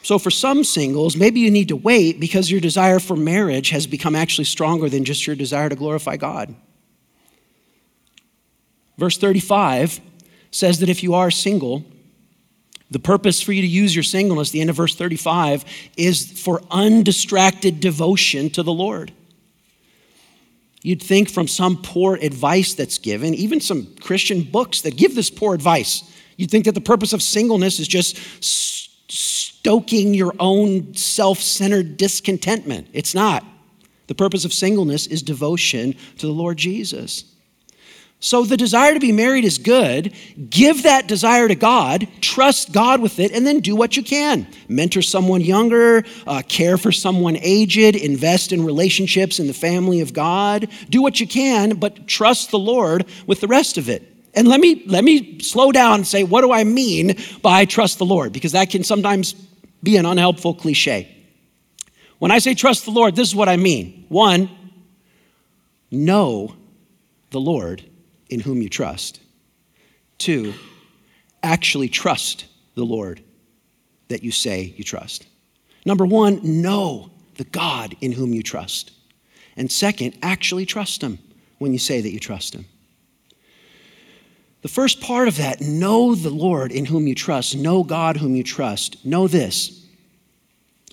So, 0.04 0.20
for 0.20 0.32
some 0.32 0.64
singles, 0.64 1.18
maybe 1.18 1.40
you 1.40 1.52
need 1.52 1.68
to 1.70 1.76
wait 1.76 2.20
because 2.20 2.50
your 2.50 2.62
desire 2.62 3.00
for 3.00 3.18
marriage 3.18 3.72
has 3.72 3.88
become 3.88 4.16
actually 4.16 4.46
stronger 4.46 4.90
than 4.90 5.04
just 5.04 5.28
your 5.28 5.36
desire 5.36 5.70
to 5.70 5.76
glorify 5.76 6.18
God. 6.18 6.56
Verse 8.98 9.18
35 9.18 10.02
says 10.52 10.80
that 10.80 10.90
if 10.90 11.04
you 11.04 11.14
are 11.14 11.30
single, 11.30 11.86
the 12.90 13.00
purpose 13.00 13.42
for 13.42 13.52
you 13.52 13.62
to 13.62 13.68
use 13.68 13.96
your 13.96 14.04
singleness, 14.04 14.52
the 14.52 14.62
end 14.62 14.70
of 14.70 14.76
verse 14.76 14.96
35, 14.96 15.66
is 15.98 16.42
for 16.42 16.62
undistracted 16.72 17.80
devotion 17.80 18.50
to 18.52 18.64
the 18.64 18.72
Lord. 18.72 19.12
You'd 20.82 21.04
think 21.04 21.30
from 21.30 21.48
some 21.48 21.82
poor 21.82 22.16
advice 22.16 22.74
that's 22.74 22.98
given, 22.98 23.34
even 23.34 23.60
some 23.60 23.94
Christian 24.00 24.42
books 24.44 24.82
that 24.82 24.96
give 24.96 25.16
this 25.16 25.30
poor 25.30 25.54
advice, 25.54 26.04
you'd 26.38 26.50
think 26.50 26.66
that 26.66 26.76
the 26.76 26.82
purpose 26.82 27.14
of 27.14 27.22
singleness 27.22 27.80
is 27.80 27.88
just 27.88 28.18
stoking 29.12 30.14
your 30.14 30.34
own 30.40 30.96
self 30.96 31.40
centered 31.40 31.98
discontentment. 31.98 32.88
It's 32.94 33.14
not. 33.14 33.44
The 34.08 34.16
purpose 34.16 34.46
of 34.46 34.54
singleness 34.54 35.08
is 35.08 35.22
devotion 35.22 35.94
to 36.20 36.26
the 36.26 36.32
Lord 36.32 36.58
Jesus. 36.58 37.26
So 38.20 38.44
the 38.44 38.58
desire 38.58 38.96
to 38.96 39.00
be 39.00 39.12
married 39.12 39.46
is 39.46 39.60
good. 39.60 40.12
Give 40.50 40.84
that 40.84 41.08
desire 41.08 41.48
to 41.48 41.54
God, 41.54 42.08
trust 42.20 42.74
God 42.74 43.00
with 43.00 43.20
it, 43.20 43.32
and 43.32 43.46
then 43.46 43.60
do 43.60 43.76
what 43.76 43.96
you 43.96 44.02
can. 44.02 44.48
Mentor 44.68 45.04
someone 45.04 45.42
younger, 45.42 46.04
uh, 46.26 46.42
care 46.48 46.78
for 46.78 46.92
someone 46.92 47.38
aged, 47.40 47.96
invest 47.96 48.52
in 48.52 48.66
relationships 48.66 49.40
in 49.40 49.46
the 49.46 49.54
family 49.54 50.02
of 50.02 50.14
God. 50.14 50.68
Do 50.90 51.04
what 51.04 51.20
you 51.20 51.28
can, 51.28 51.76
but 51.76 52.08
trust 52.08 52.50
the 52.50 52.58
Lord 52.58 53.06
with 53.28 53.40
the 53.40 53.48
rest 53.48 53.78
of 53.78 53.88
it. 53.88 54.12
And 54.34 54.48
let 54.48 54.60
me 54.60 54.84
let 54.88 55.04
me 55.04 55.40
slow 55.40 55.72
down 55.72 55.96
and 55.96 56.08
say, 56.08 56.24
what 56.24 56.42
do 56.42 56.52
I 56.52 56.64
mean 56.64 57.18
by 57.44 57.66
trust 57.66 58.00
the 58.00 58.06
Lord? 58.06 58.34
Because 58.34 58.52
that 58.54 58.72
can 58.72 58.84
sometimes 58.84 59.34
be 59.84 59.96
an 59.96 60.06
unhelpful 60.06 60.56
cliche. 60.56 61.16
When 62.18 62.32
I 62.32 62.40
say 62.40 62.56
trust 62.56 62.86
the 62.86 62.92
Lord, 62.92 63.16
this 63.16 63.28
is 63.28 63.36
what 63.36 63.48
I 63.48 63.58
mean. 63.58 64.06
One, 64.10 64.50
know 65.92 66.56
the 67.30 67.40
Lord 67.40 67.84
in 68.30 68.40
whom 68.40 68.62
you 68.62 68.70
trust. 68.70 69.20
Two, 70.18 70.54
actually 71.44 71.90
trust 71.90 72.46
the 72.76 72.84
Lord 72.84 73.22
that 74.08 74.24
you 74.24 74.32
say 74.32 74.74
you 74.78 74.84
trust. 74.84 75.28
Number 75.86 76.06
one, 76.06 76.62
know 76.62 77.12
the 77.36 77.44
God 77.46 77.96
in 78.02 78.12
whom 78.12 78.34
you 78.34 78.44
trust. 78.44 78.92
And 79.56 79.72
second, 79.72 80.18
actually 80.22 80.66
trust 80.66 81.02
Him 81.02 81.20
when 81.60 81.74
you 81.74 81.80
say 81.80 82.02
that 82.02 82.12
you 82.12 82.20
trust 82.20 82.54
Him. 82.54 82.66
The 84.62 84.68
first 84.68 85.02
part 85.02 85.28
of 85.28 85.38
that, 85.38 85.62
know 85.62 86.16
the 86.16 86.30
Lord 86.30 86.72
in 86.72 86.86
whom 86.86 87.08
you 87.08 87.16
trust, 87.16 87.56
know 87.56 87.84
God 87.84 88.18
whom 88.18 88.36
you 88.36 88.44
trust. 88.44 89.06
Know 89.06 89.28
this. 89.28 89.86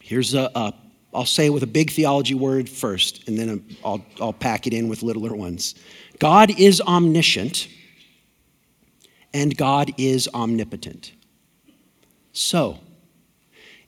Here's 0.03 0.35
a, 0.35 0.51
a 0.55 0.75
I'll 1.14 1.25
say 1.25 1.47
it 1.47 1.51
with 1.51 1.62
a 1.62 1.68
big 1.68 1.90
theology 1.90 2.35
word 2.35 2.68
first, 2.68 3.27
and 3.29 3.38
then 3.38 3.64
I'll, 3.85 4.05
I'll 4.20 4.33
pack 4.33 4.66
it 4.66 4.75
in 4.75 4.88
with 4.88 5.03
littler 5.03 5.35
ones. 5.35 5.77
God 6.18 6.59
is 6.59 6.81
omniscient 6.81 7.68
and 9.33 9.57
God 9.57 9.92
is 9.98 10.29
omnipotent. 10.33 11.12
So, 12.33 12.79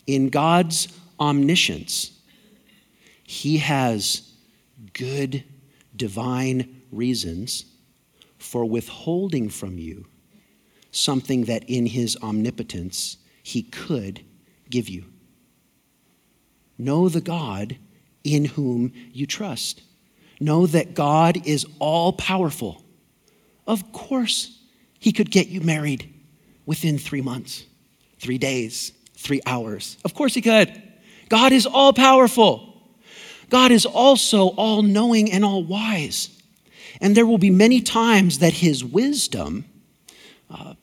in 0.06 0.28
God's 0.28 0.88
omniscience, 1.18 2.12
He 3.22 3.58
has 3.58 4.32
good 4.92 5.44
divine 5.94 6.82
reasons 6.92 7.64
for 8.38 8.64
withholding 8.64 9.48
from 9.48 9.78
you 9.78 10.06
something 10.90 11.44
that 11.44 11.64
in 11.68 11.86
His 11.86 12.16
omnipotence 12.22 13.18
He 13.42 13.62
could 13.62 14.24
give 14.70 14.88
you. 14.88 15.04
Know 16.78 17.08
the 17.08 17.20
God 17.20 17.76
in 18.24 18.44
whom 18.44 18.92
you 19.12 19.26
trust. 19.26 19.82
Know 20.40 20.66
that 20.66 20.94
God 20.94 21.46
is 21.46 21.66
all 21.78 22.12
powerful. 22.12 22.82
Of 23.66 23.92
course, 23.92 24.58
He 24.98 25.12
could 25.12 25.30
get 25.30 25.48
you 25.48 25.60
married 25.60 26.12
within 26.66 26.98
three 26.98 27.22
months, 27.22 27.64
three 28.18 28.38
days, 28.38 28.92
three 29.14 29.40
hours. 29.46 29.96
Of 30.04 30.14
course, 30.14 30.34
He 30.34 30.42
could. 30.42 30.82
God 31.28 31.52
is 31.52 31.66
all 31.66 31.92
powerful. 31.92 32.74
God 33.48 33.70
is 33.70 33.86
also 33.86 34.48
all 34.48 34.82
knowing 34.82 35.32
and 35.32 35.44
all 35.44 35.64
wise. 35.64 36.30
And 37.00 37.16
there 37.16 37.26
will 37.26 37.38
be 37.38 37.50
many 37.50 37.80
times 37.80 38.38
that 38.40 38.52
His 38.52 38.84
wisdom 38.84 39.64
uh, 40.50 40.74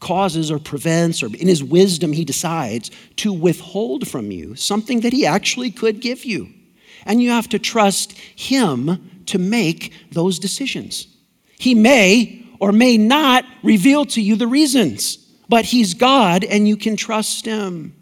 causes 0.00 0.50
or 0.50 0.58
prevents, 0.58 1.22
or 1.22 1.26
in 1.26 1.46
His 1.46 1.62
wisdom, 1.62 2.12
He 2.12 2.24
decides 2.24 2.90
to 3.16 3.32
withhold 3.32 4.08
from 4.08 4.30
you 4.30 4.54
something 4.56 5.00
that 5.00 5.12
He 5.12 5.26
actually 5.26 5.70
could 5.70 6.00
give 6.00 6.24
you 6.24 6.48
and 7.06 7.22
you 7.22 7.30
have 7.30 7.48
to 7.50 7.58
trust 7.58 8.12
Him 8.12 9.22
to 9.26 9.38
make 9.38 9.92
those 10.10 10.38
decisions. 10.38 11.06
He 11.58 11.74
may 11.74 12.44
or 12.58 12.72
may 12.72 12.96
not 12.96 13.44
reveal 13.62 14.04
to 14.06 14.20
you 14.20 14.36
the 14.36 14.46
reasons, 14.46 15.16
but 15.48 15.64
He's 15.64 15.94
God 15.94 16.44
and 16.44 16.66
you 16.66 16.76
can 16.76 16.96
trust 16.96 17.44
Him. 17.46 17.94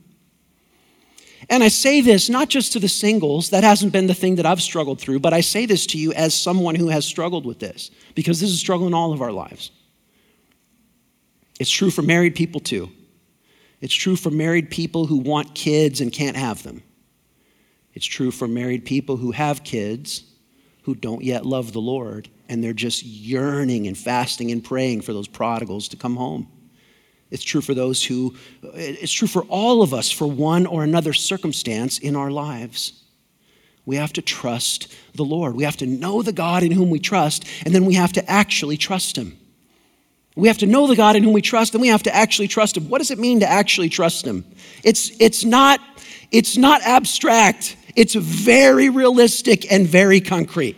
And 1.49 1.65
I 1.65 1.69
say 1.69 2.01
this 2.01 2.31
not 2.31 2.49
just 2.49 2.73
to 2.75 2.79
the 2.79 2.89
singles, 2.89 3.51
that 3.51 3.65
hasn't 3.65 3.93
been 3.93 4.07
the 4.07 4.15
thing 4.15 4.37
that 4.37 4.47
I've 4.47 4.63
struggled 4.63 5.01
through, 5.01 5.19
but 5.19 5.33
I 5.33 5.41
say 5.41 5.67
this 5.67 5.85
to 5.87 5.99
you 5.99 6.13
as 6.13 6.33
someone 6.33 6.77
who 6.77 6.89
has 6.89 7.05
struggled 7.05 7.45
with 7.45 7.59
this, 7.59 7.91
because 8.15 8.41
this 8.41 8.51
is 8.51 8.57
a 8.57 8.59
struggle 8.59 8.87
in 8.87 8.95
all 8.95 9.13
of 9.13 9.21
our 9.21 9.33
lives. 9.33 9.73
It's 11.59 11.71
true 11.71 11.91
for 11.91 12.03
married 12.03 12.37
people 12.37 12.61
too. 12.61 12.91
It's 13.81 13.95
true 13.95 14.17
for 14.17 14.31
married 14.31 14.71
people 14.71 15.07
who 15.07 15.17
want 15.17 15.55
kids 15.55 16.01
and 16.01 16.13
can't 16.13 16.37
have 16.37 16.63
them. 16.63 16.83
It's 18.01 18.07
true 18.07 18.31
for 18.31 18.49
married 18.49 18.87
people 18.87 19.19
who 19.19 19.31
have 19.31 19.63
kids 19.63 20.25
who 20.85 20.95
don't 20.95 21.23
yet 21.23 21.45
love 21.45 21.75
the 21.75 21.83
Lord 21.83 22.31
and 22.49 22.65
they're 22.65 22.73
just 22.73 23.05
yearning 23.05 23.87
and 23.87 23.99
fasting 23.99 24.51
and 24.51 24.65
praying 24.65 25.03
for 25.03 25.13
those 25.13 25.29
prodigals 25.29 25.87
to 25.89 25.99
come 25.99 26.17
home. 26.17 26.49
It's 27.31 27.43
true 27.43 27.61
for 27.61 27.75
those 27.75 28.03
who, 28.03 28.37
it's 28.63 29.13
true 29.13 29.29
for 29.29 29.43
all 29.51 29.83
of 29.83 29.93
us 29.93 30.11
for 30.11 30.27
one 30.27 30.65
or 30.65 30.83
another 30.83 31.13
circumstance 31.13 31.99
in 31.99 32.17
our 32.17 32.31
lives. 32.31 33.05
We 33.85 33.97
have 33.97 34.15
to 34.15 34.23
trust 34.23 34.91
the 35.15 35.27
Lord. 35.27 35.55
We 35.55 35.65
have 35.65 35.77
to 35.77 35.87
know 35.87 36.23
the 36.23 36.33
God 36.33 36.63
in 36.63 36.73
whom 36.73 36.89
we 36.89 37.01
trust, 37.01 37.45
and 37.67 37.75
then 37.75 37.85
we 37.85 37.93
have 37.97 38.15
to 38.15 38.31
actually 38.31 38.79
trust 38.79 39.15
Him. 39.15 39.37
We 40.37 40.49
have 40.49 40.59
to 40.59 40.67
know 40.67 40.87
the 40.87 40.97
God 40.97 41.17
in 41.17 41.23
whom 41.23 41.35
we 41.35 41.43
trust, 41.43 41.75
and 41.75 41.83
we 41.83 41.89
have 41.89 42.05
to 42.05 42.17
actually 42.17 42.49
trust 42.49 42.79
Him. 42.79 42.89
What 42.89 42.97
does 42.97 43.11
it 43.11 43.19
mean 43.19 43.41
to 43.41 43.47
actually 43.47 43.91
trust 43.91 44.27
Him? 44.27 44.43
It's, 44.85 45.13
it's, 45.21 45.45
not, 45.45 45.81
it's 46.31 46.57
not 46.57 46.81
abstract. 46.81 47.77
It's 47.97 48.15
very 48.15 48.89
realistic 48.89 49.71
and 49.71 49.87
very 49.87 50.21
concrete. 50.21 50.77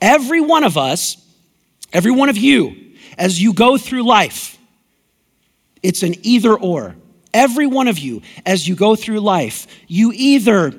Every 0.00 0.40
one 0.40 0.64
of 0.64 0.76
us, 0.76 1.16
every 1.92 2.10
one 2.12 2.28
of 2.28 2.36
you, 2.36 2.94
as 3.16 3.40
you 3.40 3.52
go 3.52 3.78
through 3.78 4.04
life, 4.04 4.58
it's 5.82 6.02
an 6.02 6.14
either 6.22 6.54
or. 6.54 6.96
Every 7.34 7.66
one 7.66 7.88
of 7.88 7.98
you, 7.98 8.22
as 8.46 8.66
you 8.66 8.74
go 8.74 8.96
through 8.96 9.20
life, 9.20 9.66
you 9.86 10.12
either 10.14 10.74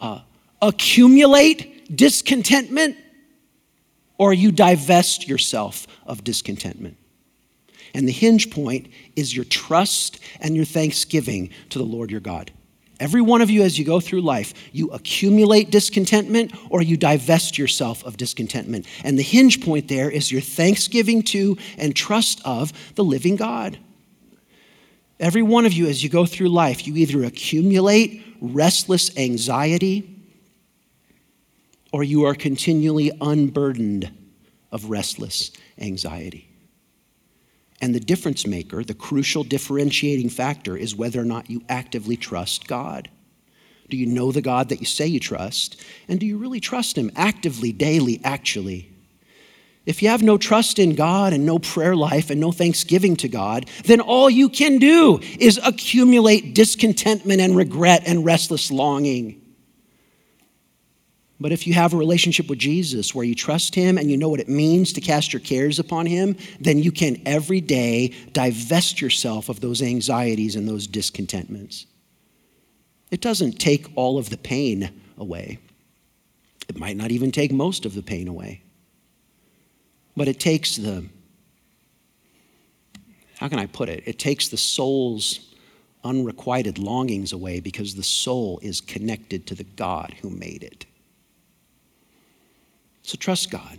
uh, 0.00 0.20
accumulate 0.60 1.96
discontentment 1.96 2.96
or 4.18 4.32
you 4.32 4.52
divest 4.52 5.28
yourself 5.28 5.86
of 6.06 6.24
discontentment. 6.24 6.96
And 7.94 8.06
the 8.06 8.12
hinge 8.12 8.50
point 8.50 8.88
is 9.16 9.34
your 9.34 9.44
trust 9.46 10.20
and 10.40 10.54
your 10.54 10.64
thanksgiving 10.64 11.50
to 11.70 11.78
the 11.78 11.84
Lord 11.84 12.10
your 12.10 12.20
God. 12.20 12.50
Every 13.00 13.20
one 13.20 13.42
of 13.42 13.50
you, 13.50 13.62
as 13.62 13.78
you 13.78 13.84
go 13.84 14.00
through 14.00 14.22
life, 14.22 14.52
you 14.72 14.90
accumulate 14.90 15.70
discontentment 15.70 16.52
or 16.68 16.82
you 16.82 16.96
divest 16.96 17.56
yourself 17.56 18.04
of 18.04 18.16
discontentment. 18.16 18.86
And 19.04 19.16
the 19.16 19.22
hinge 19.22 19.64
point 19.64 19.86
there 19.86 20.10
is 20.10 20.32
your 20.32 20.40
thanksgiving 20.40 21.22
to 21.24 21.56
and 21.76 21.94
trust 21.94 22.40
of 22.44 22.72
the 22.96 23.04
living 23.04 23.36
God. 23.36 23.78
Every 25.20 25.42
one 25.42 25.64
of 25.64 25.72
you, 25.72 25.86
as 25.86 26.02
you 26.02 26.10
go 26.10 26.26
through 26.26 26.48
life, 26.48 26.86
you 26.86 26.96
either 26.96 27.24
accumulate 27.24 28.24
restless 28.40 29.16
anxiety 29.16 30.16
or 31.92 32.02
you 32.02 32.24
are 32.24 32.34
continually 32.34 33.12
unburdened 33.20 34.10
of 34.70 34.90
restless 34.90 35.50
anxiety. 35.78 36.47
And 37.80 37.94
the 37.94 38.00
difference 38.00 38.46
maker, 38.46 38.82
the 38.82 38.94
crucial 38.94 39.44
differentiating 39.44 40.30
factor, 40.30 40.76
is 40.76 40.96
whether 40.96 41.20
or 41.20 41.24
not 41.24 41.48
you 41.48 41.62
actively 41.68 42.16
trust 42.16 42.66
God. 42.66 43.08
Do 43.88 43.96
you 43.96 44.06
know 44.06 44.32
the 44.32 44.42
God 44.42 44.68
that 44.68 44.80
you 44.80 44.86
say 44.86 45.06
you 45.06 45.20
trust? 45.20 45.82
And 46.08 46.20
do 46.20 46.26
you 46.26 46.36
really 46.38 46.60
trust 46.60 46.98
Him 46.98 47.10
actively, 47.16 47.72
daily, 47.72 48.20
actually? 48.24 48.90
If 49.86 50.02
you 50.02 50.10
have 50.10 50.22
no 50.22 50.36
trust 50.36 50.78
in 50.78 50.94
God 50.94 51.32
and 51.32 51.46
no 51.46 51.58
prayer 51.58 51.96
life 51.96 52.28
and 52.28 52.38
no 52.38 52.52
thanksgiving 52.52 53.16
to 53.16 53.28
God, 53.28 53.70
then 53.84 54.00
all 54.00 54.28
you 54.28 54.50
can 54.50 54.78
do 54.78 55.20
is 55.38 55.58
accumulate 55.64 56.54
discontentment 56.54 57.40
and 57.40 57.56
regret 57.56 58.02
and 58.06 58.22
restless 58.22 58.70
longing. 58.70 59.40
But 61.40 61.52
if 61.52 61.66
you 61.66 61.74
have 61.74 61.94
a 61.94 61.96
relationship 61.96 62.48
with 62.48 62.58
Jesus 62.58 63.14
where 63.14 63.24
you 63.24 63.34
trust 63.34 63.74
Him 63.74 63.96
and 63.96 64.10
you 64.10 64.16
know 64.16 64.28
what 64.28 64.40
it 64.40 64.48
means 64.48 64.92
to 64.94 65.00
cast 65.00 65.32
your 65.32 65.40
cares 65.40 65.78
upon 65.78 66.06
Him, 66.06 66.36
then 66.58 66.78
you 66.78 66.90
can 66.90 67.22
every 67.26 67.60
day 67.60 68.12
divest 68.32 69.00
yourself 69.00 69.48
of 69.48 69.60
those 69.60 69.80
anxieties 69.80 70.56
and 70.56 70.68
those 70.68 70.86
discontentments. 70.86 71.86
It 73.10 73.20
doesn't 73.20 73.60
take 73.60 73.86
all 73.94 74.18
of 74.18 74.30
the 74.30 74.36
pain 74.36 74.90
away, 75.16 75.58
it 76.68 76.78
might 76.78 76.96
not 76.96 77.10
even 77.10 77.32
take 77.32 77.52
most 77.52 77.86
of 77.86 77.94
the 77.94 78.02
pain 78.02 78.28
away. 78.28 78.62
But 80.16 80.28
it 80.28 80.40
takes 80.40 80.76
the, 80.76 81.06
how 83.36 83.48
can 83.48 83.60
I 83.60 83.66
put 83.66 83.88
it? 83.88 84.02
It 84.04 84.18
takes 84.18 84.48
the 84.48 84.56
soul's 84.56 85.54
unrequited 86.02 86.78
longings 86.78 87.32
away 87.32 87.60
because 87.60 87.94
the 87.94 88.02
soul 88.02 88.58
is 88.62 88.80
connected 88.80 89.46
to 89.46 89.54
the 89.54 89.64
God 89.64 90.14
who 90.20 90.28
made 90.28 90.64
it. 90.64 90.84
So 93.08 93.16
trust 93.16 93.50
God. 93.50 93.78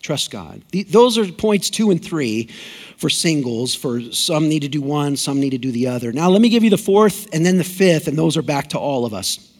Trust 0.00 0.30
God. 0.30 0.62
those 0.88 1.18
are 1.18 1.30
points 1.30 1.68
two 1.68 1.90
and 1.90 2.02
three 2.02 2.48
for 2.96 3.10
singles. 3.10 3.74
For 3.74 4.00
some 4.12 4.48
need 4.48 4.60
to 4.60 4.68
do 4.68 4.80
one, 4.80 5.14
some 5.18 5.38
need 5.40 5.50
to 5.50 5.58
do 5.58 5.70
the 5.70 5.88
other. 5.88 6.10
Now, 6.10 6.30
let 6.30 6.40
me 6.40 6.48
give 6.48 6.64
you 6.64 6.70
the 6.70 6.78
fourth 6.78 7.28
and 7.34 7.44
then 7.44 7.58
the 7.58 7.64
fifth, 7.64 8.08
and 8.08 8.16
those 8.16 8.38
are 8.38 8.42
back 8.42 8.68
to 8.68 8.78
all 8.78 9.04
of 9.04 9.12
us. 9.12 9.52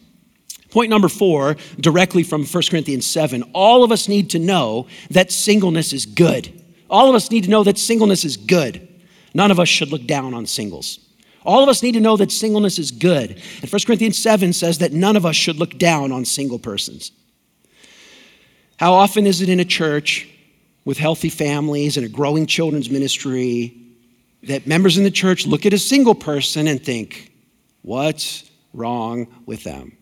Point 0.71 0.89
number 0.89 1.09
four, 1.09 1.57
directly 1.79 2.23
from 2.23 2.43
1 2.43 2.63
Corinthians 2.71 3.05
7, 3.05 3.43
all 3.53 3.83
of 3.83 3.91
us 3.91 4.07
need 4.07 4.31
to 4.31 4.39
know 4.39 4.87
that 5.11 5.31
singleness 5.31 5.93
is 5.93 6.07
good. 6.07 6.51
All 6.89 7.07
of 7.07 7.13
us 7.13 7.29
need 7.29 7.43
to 7.43 7.51
know 7.51 7.63
that 7.63 7.77
singleness 7.77 8.25
is 8.25 8.35
good. 8.35 8.89
None 9.35 9.51
of 9.51 9.59
us 9.59 9.69
should 9.69 9.91
look 9.91 10.07
down 10.07 10.33
on 10.33 10.47
singles. 10.47 10.97
All 11.45 11.61
of 11.61 11.69
us 11.69 11.83
need 11.83 11.91
to 11.91 11.99
know 11.99 12.17
that 12.17 12.31
singleness 12.31 12.79
is 12.79 12.89
good. 12.89 13.39
And 13.61 13.71
1 13.71 13.81
Corinthians 13.85 14.17
7 14.17 14.53
says 14.53 14.79
that 14.79 14.91
none 14.91 15.15
of 15.15 15.25
us 15.27 15.35
should 15.35 15.57
look 15.57 15.77
down 15.77 16.11
on 16.11 16.25
single 16.25 16.57
persons. 16.57 17.11
How 18.81 18.95
often 18.95 19.27
is 19.27 19.41
it 19.41 19.49
in 19.49 19.59
a 19.59 19.63
church 19.63 20.27
with 20.85 20.97
healthy 20.97 21.29
families 21.29 21.97
and 21.97 22.05
a 22.05 22.09
growing 22.09 22.47
children's 22.47 22.89
ministry 22.89 23.77
that 24.41 24.65
members 24.65 24.97
in 24.97 25.03
the 25.03 25.11
church 25.11 25.45
look 25.45 25.67
at 25.67 25.73
a 25.73 25.77
single 25.77 26.15
person 26.15 26.67
and 26.67 26.83
think, 26.83 27.31
what's 27.83 28.49
wrong 28.73 29.27
with 29.45 29.63
them? 29.63 29.95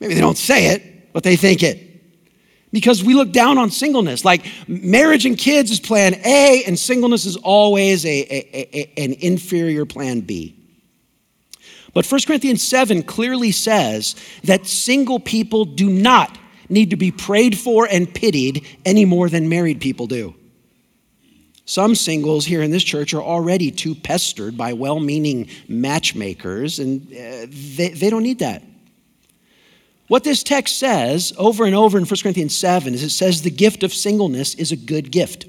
Maybe 0.00 0.14
they 0.14 0.20
don't 0.20 0.36
say 0.36 0.74
it, 0.74 1.12
but 1.12 1.22
they 1.22 1.36
think 1.36 1.62
it. 1.62 2.02
Because 2.72 3.04
we 3.04 3.14
look 3.14 3.30
down 3.30 3.58
on 3.58 3.70
singleness. 3.70 4.24
Like 4.24 4.44
marriage 4.66 5.24
and 5.24 5.38
kids 5.38 5.70
is 5.70 5.78
plan 5.78 6.14
A, 6.24 6.64
and 6.66 6.76
singleness 6.76 7.26
is 7.26 7.36
always 7.36 8.04
a, 8.04 8.08
a, 8.08 8.76
a, 8.76 9.04
an 9.04 9.12
inferior 9.20 9.86
plan 9.86 10.18
B. 10.18 10.52
But 11.94 12.04
1 12.04 12.22
Corinthians 12.26 12.64
7 12.64 13.04
clearly 13.04 13.52
says 13.52 14.16
that 14.42 14.66
single 14.66 15.20
people 15.20 15.64
do 15.64 15.88
not 15.88 16.36
need 16.68 16.90
to 16.90 16.96
be 16.96 17.10
prayed 17.10 17.58
for 17.58 17.86
and 17.90 18.12
pitied 18.12 18.66
any 18.84 19.04
more 19.04 19.28
than 19.28 19.48
married 19.48 19.80
people 19.80 20.06
do. 20.06 20.34
Some 21.64 21.96
singles 21.96 22.44
here 22.44 22.62
in 22.62 22.70
this 22.70 22.84
church 22.84 23.12
are 23.12 23.22
already 23.22 23.72
too 23.72 23.94
pestered 23.94 24.56
by 24.56 24.72
well 24.72 25.00
meaning 25.00 25.48
matchmakers, 25.68 26.78
and 26.78 27.02
uh, 27.12 27.46
they, 27.76 27.88
they 27.88 28.08
don't 28.08 28.22
need 28.22 28.38
that. 28.38 28.62
What 30.08 30.22
this 30.22 30.44
text 30.44 30.78
says 30.78 31.32
over 31.36 31.64
and 31.64 31.74
over 31.74 31.98
in 31.98 32.04
1 32.04 32.20
Corinthians 32.22 32.56
7 32.56 32.94
is 32.94 33.02
it 33.02 33.10
says 33.10 33.42
the 33.42 33.50
gift 33.50 33.82
of 33.82 33.92
singleness 33.92 34.54
is 34.54 34.70
a 34.70 34.76
good 34.76 35.10
gift. 35.10 35.46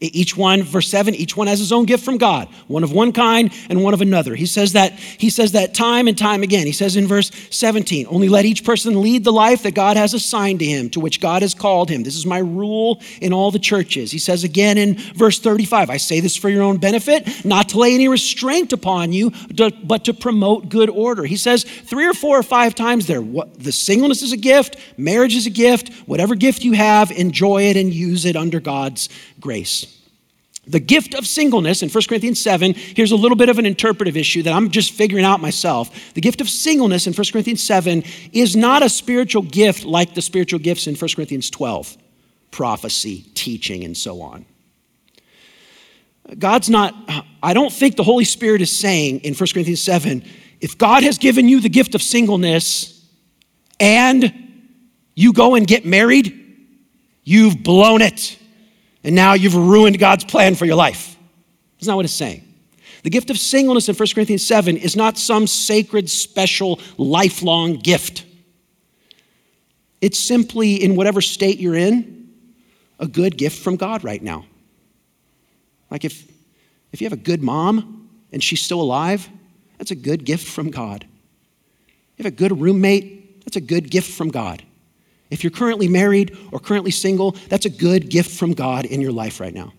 Each 0.00 0.36
one, 0.36 0.62
verse 0.62 0.88
7, 0.88 1.12
each 1.16 1.36
one 1.36 1.48
has 1.48 1.58
his 1.58 1.72
own 1.72 1.84
gift 1.84 2.04
from 2.04 2.18
God, 2.18 2.46
one 2.68 2.84
of 2.84 2.92
one 2.92 3.10
kind 3.10 3.52
and 3.68 3.82
one 3.82 3.94
of 3.94 4.00
another. 4.00 4.36
He 4.36 4.46
says 4.46 4.74
that, 4.74 4.92
he 4.92 5.28
says 5.28 5.52
that 5.52 5.74
time 5.74 6.06
and 6.06 6.16
time 6.16 6.44
again. 6.44 6.66
He 6.66 6.72
says 6.72 6.94
in 6.94 7.08
verse 7.08 7.32
17, 7.50 8.06
only 8.08 8.28
let 8.28 8.44
each 8.44 8.62
person 8.62 9.02
lead 9.02 9.24
the 9.24 9.32
life 9.32 9.64
that 9.64 9.74
God 9.74 9.96
has 9.96 10.14
assigned 10.14 10.60
to 10.60 10.64
him, 10.64 10.88
to 10.90 11.00
which 11.00 11.20
God 11.20 11.42
has 11.42 11.52
called 11.52 11.90
him. 11.90 12.04
This 12.04 12.14
is 12.14 12.24
my 12.24 12.38
rule 12.38 13.00
in 13.20 13.32
all 13.32 13.50
the 13.50 13.58
churches. 13.58 14.12
He 14.12 14.20
says 14.20 14.44
again 14.44 14.78
in 14.78 14.94
verse 14.94 15.40
35, 15.40 15.90
I 15.90 15.96
say 15.96 16.20
this 16.20 16.36
for 16.36 16.48
your 16.48 16.62
own 16.62 16.76
benefit, 16.76 17.44
not 17.44 17.70
to 17.70 17.78
lay 17.78 17.92
any 17.92 18.06
restraint 18.06 18.72
upon 18.72 19.12
you, 19.12 19.32
but 19.82 20.04
to 20.04 20.14
promote 20.14 20.68
good 20.68 20.90
order. 20.90 21.24
He 21.24 21.36
says 21.36 21.64
three 21.64 22.06
or 22.06 22.14
four 22.14 22.38
or 22.38 22.44
five 22.44 22.76
times 22.76 23.08
there, 23.08 23.20
what, 23.20 23.58
the 23.58 23.72
singleness 23.72 24.22
is 24.22 24.30
a 24.30 24.36
gift, 24.36 24.76
marriage 24.96 25.34
is 25.34 25.46
a 25.46 25.50
gift, 25.50 25.92
whatever 26.06 26.36
gift 26.36 26.62
you 26.62 26.74
have, 26.74 27.10
enjoy 27.10 27.62
it 27.62 27.76
and 27.76 27.92
use 27.92 28.24
it 28.24 28.36
under 28.36 28.60
God's 28.60 29.08
grace. 29.40 29.94
The 30.66 30.80
gift 30.80 31.14
of 31.14 31.26
singleness 31.26 31.82
in 31.82 31.88
1 31.88 32.04
Corinthians 32.08 32.40
7, 32.40 32.74
here's 32.74 33.12
a 33.12 33.16
little 33.16 33.36
bit 33.36 33.48
of 33.48 33.58
an 33.58 33.64
interpretive 33.64 34.18
issue 34.18 34.42
that 34.42 34.52
I'm 34.52 34.70
just 34.70 34.92
figuring 34.92 35.24
out 35.24 35.40
myself. 35.40 36.12
The 36.12 36.20
gift 36.20 36.42
of 36.42 36.48
singleness 36.48 37.06
in 37.06 37.14
1 37.14 37.24
Corinthians 37.32 37.62
7 37.62 38.04
is 38.32 38.54
not 38.54 38.82
a 38.82 38.88
spiritual 38.90 39.42
gift 39.42 39.84
like 39.84 40.14
the 40.14 40.20
spiritual 40.20 40.58
gifts 40.58 40.86
in 40.86 40.94
1 40.94 41.10
Corinthians 41.14 41.48
12 41.50 41.96
prophecy, 42.50 43.24
teaching, 43.34 43.84
and 43.84 43.96
so 43.96 44.20
on. 44.20 44.44
God's 46.38 46.68
not, 46.68 46.94
I 47.42 47.54
don't 47.54 47.72
think 47.72 47.96
the 47.96 48.02
Holy 48.02 48.24
Spirit 48.24 48.60
is 48.60 48.70
saying 48.70 49.20
in 49.20 49.34
1 49.34 49.48
Corinthians 49.52 49.80
7 49.80 50.22
if 50.60 50.76
God 50.76 51.02
has 51.02 51.18
given 51.18 51.48
you 51.48 51.60
the 51.60 51.68
gift 51.68 51.94
of 51.94 52.02
singleness 52.02 53.06
and 53.78 54.34
you 55.14 55.32
go 55.32 55.54
and 55.54 55.66
get 55.66 55.86
married, 55.86 56.66
you've 57.22 57.62
blown 57.62 58.02
it 58.02 58.37
and 59.04 59.14
now 59.14 59.34
you've 59.34 59.54
ruined 59.54 59.98
God's 59.98 60.24
plan 60.24 60.54
for 60.54 60.64
your 60.64 60.76
life. 60.76 61.16
That's 61.76 61.86
not 61.86 61.96
what 61.96 62.04
it's 62.04 62.14
saying. 62.14 62.44
The 63.04 63.10
gift 63.10 63.30
of 63.30 63.38
singleness 63.38 63.88
in 63.88 63.94
1 63.94 64.08
Corinthians 64.14 64.44
7 64.44 64.76
is 64.76 64.96
not 64.96 65.16
some 65.18 65.46
sacred, 65.46 66.10
special, 66.10 66.80
lifelong 66.96 67.74
gift. 67.74 68.24
It's 70.00 70.18
simply, 70.18 70.82
in 70.82 70.96
whatever 70.96 71.20
state 71.20 71.58
you're 71.58 71.74
in, 71.74 72.30
a 72.98 73.06
good 73.06 73.38
gift 73.38 73.62
from 73.62 73.76
God 73.76 74.02
right 74.02 74.22
now. 74.22 74.44
Like 75.90 76.04
if, 76.04 76.28
if 76.92 77.00
you 77.00 77.06
have 77.06 77.12
a 77.12 77.22
good 77.22 77.42
mom 77.42 78.10
and 78.32 78.42
she's 78.42 78.60
still 78.60 78.80
alive, 78.80 79.28
that's 79.78 79.90
a 79.92 79.96
good 79.96 80.24
gift 80.24 80.46
from 80.48 80.70
God. 80.70 81.06
You 82.16 82.24
have 82.24 82.32
a 82.32 82.36
good 82.36 82.60
roommate, 82.60 83.44
that's 83.44 83.56
a 83.56 83.60
good 83.60 83.90
gift 83.90 84.10
from 84.10 84.30
God. 84.30 84.62
If 85.30 85.44
you're 85.44 85.50
currently 85.50 85.88
married 85.88 86.36
or 86.52 86.58
currently 86.58 86.90
single, 86.90 87.32
that's 87.48 87.66
a 87.66 87.70
good 87.70 88.08
gift 88.08 88.30
from 88.30 88.52
God 88.52 88.86
in 88.86 89.00
your 89.00 89.12
life 89.12 89.40
right 89.40 89.52
now. 89.52 89.72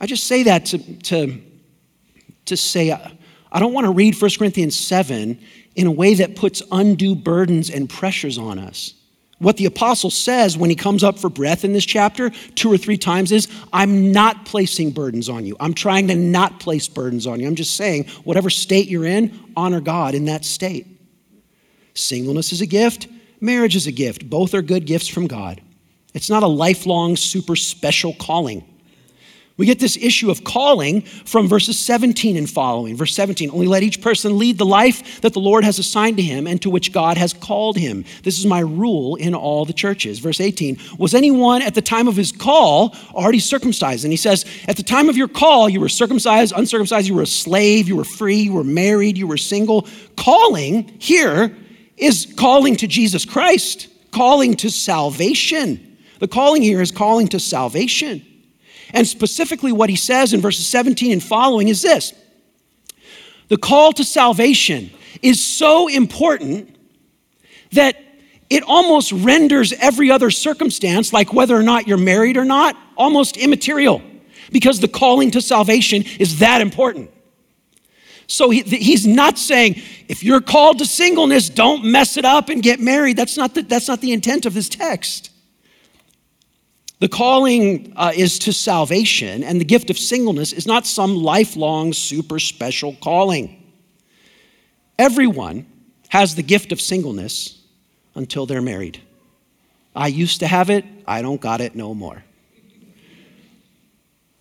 I 0.00 0.06
just 0.06 0.26
say 0.26 0.44
that 0.44 0.66
to, 0.66 0.78
to, 0.78 1.40
to 2.46 2.56
say, 2.56 2.90
uh, 2.90 2.98
I 3.50 3.60
don't 3.60 3.72
want 3.72 3.86
to 3.86 3.92
read 3.92 4.20
1 4.20 4.30
Corinthians 4.38 4.76
7 4.76 5.40
in 5.74 5.86
a 5.86 5.90
way 5.90 6.14
that 6.14 6.36
puts 6.36 6.62
undue 6.70 7.14
burdens 7.14 7.70
and 7.70 7.88
pressures 7.88 8.38
on 8.38 8.58
us. 8.58 8.94
What 9.38 9.56
the 9.56 9.66
apostle 9.66 10.10
says 10.10 10.58
when 10.58 10.68
he 10.68 10.74
comes 10.74 11.04
up 11.04 11.18
for 11.18 11.30
breath 11.30 11.64
in 11.64 11.72
this 11.72 11.86
chapter 11.86 12.30
two 12.30 12.72
or 12.72 12.76
three 12.76 12.98
times 12.98 13.30
is, 13.30 13.46
I'm 13.72 14.10
not 14.10 14.44
placing 14.44 14.90
burdens 14.90 15.28
on 15.28 15.46
you. 15.46 15.56
I'm 15.60 15.74
trying 15.74 16.08
to 16.08 16.16
not 16.16 16.58
place 16.58 16.88
burdens 16.88 17.26
on 17.26 17.38
you. 17.38 17.46
I'm 17.46 17.54
just 17.54 17.76
saying, 17.76 18.06
whatever 18.24 18.50
state 18.50 18.88
you're 18.88 19.04
in, 19.04 19.52
honor 19.56 19.80
God 19.80 20.16
in 20.16 20.24
that 20.24 20.44
state. 20.44 20.86
Singleness 21.94 22.52
is 22.52 22.60
a 22.60 22.66
gift, 22.66 23.06
Marriage 23.40 23.76
is 23.76 23.86
a 23.86 23.92
gift. 23.92 24.28
Both 24.28 24.54
are 24.54 24.62
good 24.62 24.84
gifts 24.84 25.08
from 25.08 25.26
God. 25.26 25.60
It's 26.14 26.30
not 26.30 26.42
a 26.42 26.48
lifelong, 26.48 27.16
super 27.16 27.56
special 27.56 28.14
calling. 28.14 28.64
We 29.58 29.66
get 29.66 29.80
this 29.80 29.96
issue 29.96 30.30
of 30.30 30.44
calling 30.44 31.02
from 31.02 31.48
verses 31.48 31.78
17 31.80 32.36
and 32.36 32.48
following. 32.48 32.96
Verse 32.96 33.12
17, 33.14 33.50
only 33.50 33.66
let 33.66 33.82
each 33.82 34.00
person 34.00 34.38
lead 34.38 34.56
the 34.56 34.64
life 34.64 35.20
that 35.20 35.32
the 35.32 35.40
Lord 35.40 35.64
has 35.64 35.80
assigned 35.80 36.16
to 36.16 36.22
him 36.22 36.46
and 36.46 36.62
to 36.62 36.70
which 36.70 36.92
God 36.92 37.16
has 37.16 37.32
called 37.32 37.76
him. 37.76 38.04
This 38.22 38.38
is 38.38 38.46
my 38.46 38.60
rule 38.60 39.16
in 39.16 39.34
all 39.34 39.64
the 39.64 39.72
churches. 39.72 40.20
Verse 40.20 40.40
18, 40.40 40.78
was 40.96 41.12
anyone 41.12 41.60
at 41.60 41.74
the 41.74 41.82
time 41.82 42.06
of 42.06 42.14
his 42.14 42.30
call 42.30 42.94
already 43.12 43.40
circumcised? 43.40 44.04
And 44.04 44.12
he 44.12 44.16
says, 44.16 44.44
at 44.68 44.76
the 44.76 44.84
time 44.84 45.08
of 45.08 45.16
your 45.16 45.28
call, 45.28 45.68
you 45.68 45.80
were 45.80 45.88
circumcised, 45.88 46.54
uncircumcised, 46.56 47.08
you 47.08 47.14
were 47.14 47.22
a 47.22 47.26
slave, 47.26 47.88
you 47.88 47.96
were 47.96 48.04
free, 48.04 48.42
you 48.42 48.52
were 48.52 48.64
married, 48.64 49.18
you 49.18 49.26
were 49.26 49.36
single. 49.36 49.88
Calling 50.16 50.84
here 51.00 51.56
is 51.98 52.32
calling 52.36 52.76
to 52.76 52.86
Jesus 52.86 53.24
Christ, 53.24 53.88
calling 54.10 54.54
to 54.56 54.70
salvation. 54.70 55.98
The 56.20 56.28
calling 56.28 56.62
here 56.62 56.80
is 56.80 56.90
calling 56.90 57.28
to 57.28 57.40
salvation. 57.40 58.24
And 58.92 59.06
specifically, 59.06 59.72
what 59.72 59.90
he 59.90 59.96
says 59.96 60.32
in 60.32 60.40
verses 60.40 60.66
17 60.66 61.12
and 61.12 61.22
following 61.22 61.68
is 61.68 61.82
this 61.82 62.12
the 63.48 63.56
call 63.56 63.92
to 63.92 64.04
salvation 64.04 64.90
is 65.22 65.44
so 65.44 65.88
important 65.88 66.76
that 67.72 67.96
it 68.50 68.62
almost 68.62 69.12
renders 69.12 69.72
every 69.74 70.10
other 70.10 70.30
circumstance, 70.30 71.12
like 71.12 71.34
whether 71.34 71.54
or 71.54 71.62
not 71.62 71.86
you're 71.86 71.98
married 71.98 72.36
or 72.36 72.44
not, 72.44 72.76
almost 72.96 73.36
immaterial 73.36 74.02
because 74.50 74.80
the 74.80 74.88
calling 74.88 75.30
to 75.32 75.40
salvation 75.40 76.04
is 76.18 76.38
that 76.38 76.60
important. 76.60 77.10
So 78.28 78.50
he, 78.50 78.60
he's 78.60 79.06
not 79.06 79.38
saying, 79.38 79.80
if 80.06 80.22
you're 80.22 80.42
called 80.42 80.78
to 80.78 80.86
singleness, 80.86 81.48
don't 81.48 81.84
mess 81.84 82.18
it 82.18 82.26
up 82.26 82.50
and 82.50 82.62
get 82.62 82.78
married. 82.78 83.16
That's 83.16 83.38
not 83.38 83.54
the, 83.54 83.62
that's 83.62 83.88
not 83.88 84.02
the 84.02 84.12
intent 84.12 84.44
of 84.44 84.52
this 84.54 84.68
text. 84.68 85.30
The 87.00 87.08
calling 87.08 87.92
uh, 87.96 88.12
is 88.14 88.38
to 88.40 88.52
salvation, 88.52 89.42
and 89.44 89.60
the 89.60 89.64
gift 89.64 89.88
of 89.88 89.98
singleness 89.98 90.52
is 90.52 90.66
not 90.66 90.86
some 90.86 91.14
lifelong, 91.14 91.92
super 91.92 92.38
special 92.38 92.96
calling. 93.00 93.72
Everyone 94.98 95.64
has 96.08 96.34
the 96.34 96.42
gift 96.42 96.70
of 96.72 96.80
singleness 96.80 97.62
until 98.14 98.46
they're 98.46 98.60
married. 98.60 99.00
I 99.94 100.08
used 100.08 100.40
to 100.40 100.46
have 100.46 100.70
it, 100.70 100.84
I 101.06 101.22
don't 101.22 101.40
got 101.40 101.60
it 101.60 101.74
no 101.74 101.94
more. 101.94 102.24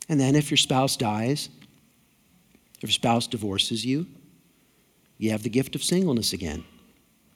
And 0.10 0.20
then 0.20 0.36
if 0.36 0.50
your 0.52 0.58
spouse 0.58 0.98
dies, 0.98 1.50
if 2.78 2.84
your 2.84 2.92
spouse 2.92 3.28
divorces 3.28 3.86
you, 3.86 4.08
you 5.18 5.32
have 5.32 5.44
the 5.44 5.50
gift 5.50 5.76
of 5.76 5.84
singleness 5.84 6.34
again. 6.34 6.64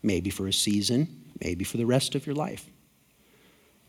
Maybe 0.03 0.29
for 0.29 0.47
a 0.47 0.53
season, 0.53 1.07
maybe 1.43 1.63
for 1.63 1.77
the 1.77 1.85
rest 1.85 2.15
of 2.15 2.25
your 2.25 2.35
life. 2.35 2.65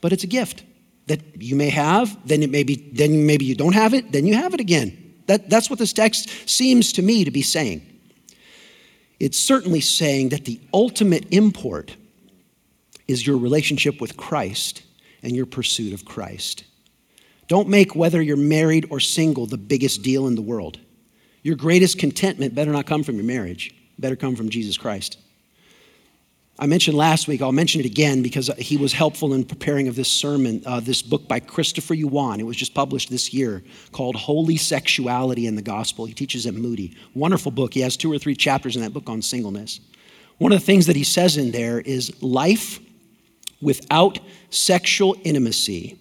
But 0.00 0.12
it's 0.12 0.24
a 0.24 0.28
gift 0.28 0.64
that 1.06 1.20
you 1.42 1.56
may 1.56 1.70
have, 1.70 2.16
then 2.26 2.42
it 2.42 2.50
may 2.50 2.62
be, 2.62 2.90
then 2.92 3.26
maybe 3.26 3.44
you 3.44 3.54
don't 3.54 3.74
have 3.74 3.92
it, 3.94 4.12
then 4.12 4.26
you 4.26 4.34
have 4.34 4.54
it 4.54 4.60
again. 4.60 5.14
That, 5.26 5.48
that's 5.50 5.70
what 5.70 5.78
this 5.78 5.92
text 5.92 6.48
seems 6.48 6.92
to 6.94 7.02
me 7.02 7.24
to 7.24 7.30
be 7.30 7.42
saying. 7.42 7.86
It's 9.20 9.38
certainly 9.38 9.80
saying 9.80 10.30
that 10.30 10.44
the 10.44 10.60
ultimate 10.74 11.32
import 11.32 11.96
is 13.06 13.26
your 13.26 13.36
relationship 13.36 14.00
with 14.00 14.16
Christ 14.16 14.82
and 15.22 15.36
your 15.36 15.46
pursuit 15.46 15.92
of 15.92 16.04
Christ. 16.04 16.64
Don't 17.46 17.68
make 17.68 17.94
whether 17.94 18.22
you're 18.22 18.36
married 18.36 18.86
or 18.90 18.98
single 18.98 19.46
the 19.46 19.58
biggest 19.58 20.02
deal 20.02 20.26
in 20.26 20.34
the 20.34 20.42
world. 20.42 20.80
Your 21.42 21.57
greatest 21.57 21.98
contentment 21.98 22.55
better 22.55 22.72
not 22.72 22.87
come 22.87 23.02
from 23.02 23.16
your 23.16 23.24
marriage, 23.24 23.74
better 23.98 24.16
come 24.16 24.37
from 24.37 24.48
Jesus 24.48 24.76
Christ. 24.76 25.18
I 26.59 26.66
mentioned 26.66 26.96
last 26.96 27.26
week, 27.26 27.42
I'll 27.42 27.50
mention 27.50 27.81
it 27.81 27.87
again 27.87 28.22
because 28.22 28.48
he 28.59 28.76
was 28.76 28.92
helpful 28.92 29.33
in 29.35 29.44
preparing 29.44 29.88
of 29.88 29.96
this 29.96 30.09
sermon, 30.09 30.62
uh, 30.66 30.81
this 30.81 31.02
book 31.02 31.26
by 31.26 31.40
Christopher 31.40 31.94
Yuan. 31.94 32.38
It 32.38 32.46
was 32.46 32.57
just 32.57 32.74
published 32.74 33.11
this 33.11 33.33
year 33.33 33.64
called 33.90 34.14
Holy 34.14 34.57
Sexuality 34.57 35.46
and 35.46 35.59
the 35.59 35.62
Gospel. 35.62 36.05
He 36.05 36.14
teaches 36.14 36.46
at 36.46 36.55
Moody. 36.55 36.96
Wonderful 37.14 37.50
book. 37.50 37.74
He 37.74 37.81
has 37.81 37.96
two 37.96 38.12
or 38.12 38.18
three 38.18 38.37
chapters 38.37 38.76
in 38.76 38.83
that 38.83 38.92
book 38.92 39.09
on 39.09 39.22
singleness. 39.22 39.81
One 40.38 40.52
of 40.52 40.61
the 40.61 40.64
things 40.64 40.87
that 40.87 40.96
he 40.96 41.05
says 41.05 41.37
in 41.37 41.50
there 41.50 41.81
is 41.81 42.22
life 42.22 42.78
without 43.61 44.20
sexual 44.50 45.16
intimacy, 45.24 45.98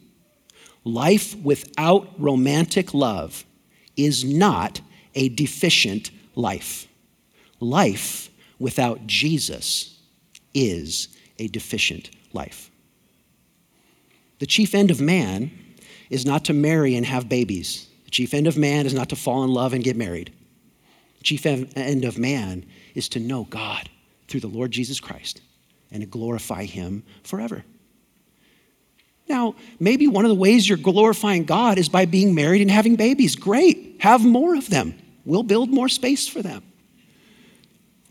life 0.83 1.35
without 1.37 2.09
romantic 2.19 2.93
love 2.93 3.45
is 3.95 4.25
not 4.25 4.81
a 5.15 5.29
deficient 5.29 6.11
life. 6.35 6.87
Life 7.59 8.29
without 8.59 9.05
Jesus 9.07 9.99
is 10.53 11.09
a 11.39 11.47
deficient 11.47 12.09
life. 12.33 12.69
The 14.39 14.45
chief 14.45 14.73
end 14.73 14.91
of 14.91 14.99
man 14.99 15.51
is 16.09 16.25
not 16.25 16.45
to 16.45 16.53
marry 16.53 16.95
and 16.95 17.05
have 17.05 17.29
babies. 17.29 17.87
The 18.05 18.11
chief 18.11 18.33
end 18.33 18.47
of 18.47 18.57
man 18.57 18.85
is 18.85 18.93
not 18.93 19.09
to 19.09 19.15
fall 19.15 19.43
in 19.43 19.51
love 19.51 19.73
and 19.73 19.83
get 19.83 19.95
married. 19.95 20.33
The 21.19 21.23
chief 21.23 21.45
end 21.45 22.05
of 22.05 22.17
man 22.17 22.65
is 22.95 23.07
to 23.09 23.19
know 23.19 23.45
God 23.45 23.89
through 24.27 24.39
the 24.39 24.47
Lord 24.47 24.71
Jesus 24.71 24.99
Christ 24.99 25.41
and 25.91 26.01
to 26.01 26.07
glorify 26.07 26.65
Him 26.65 27.03
forever. 27.23 27.63
Now, 29.29 29.55
maybe 29.79 30.07
one 30.07 30.25
of 30.25 30.29
the 30.29 30.35
ways 30.35 30.67
you're 30.67 30.77
glorifying 30.77 31.45
God 31.45 31.77
is 31.77 31.87
by 31.87 32.05
being 32.05 32.35
married 32.35 32.61
and 32.61 32.69
having 32.69 32.95
babies. 32.95 33.35
Great, 33.35 33.97
have 33.99 34.25
more 34.25 34.55
of 34.55 34.69
them. 34.69 34.93
We'll 35.25 35.43
build 35.43 35.69
more 35.69 35.89
space 35.89 36.27
for 36.27 36.41
them. 36.41 36.63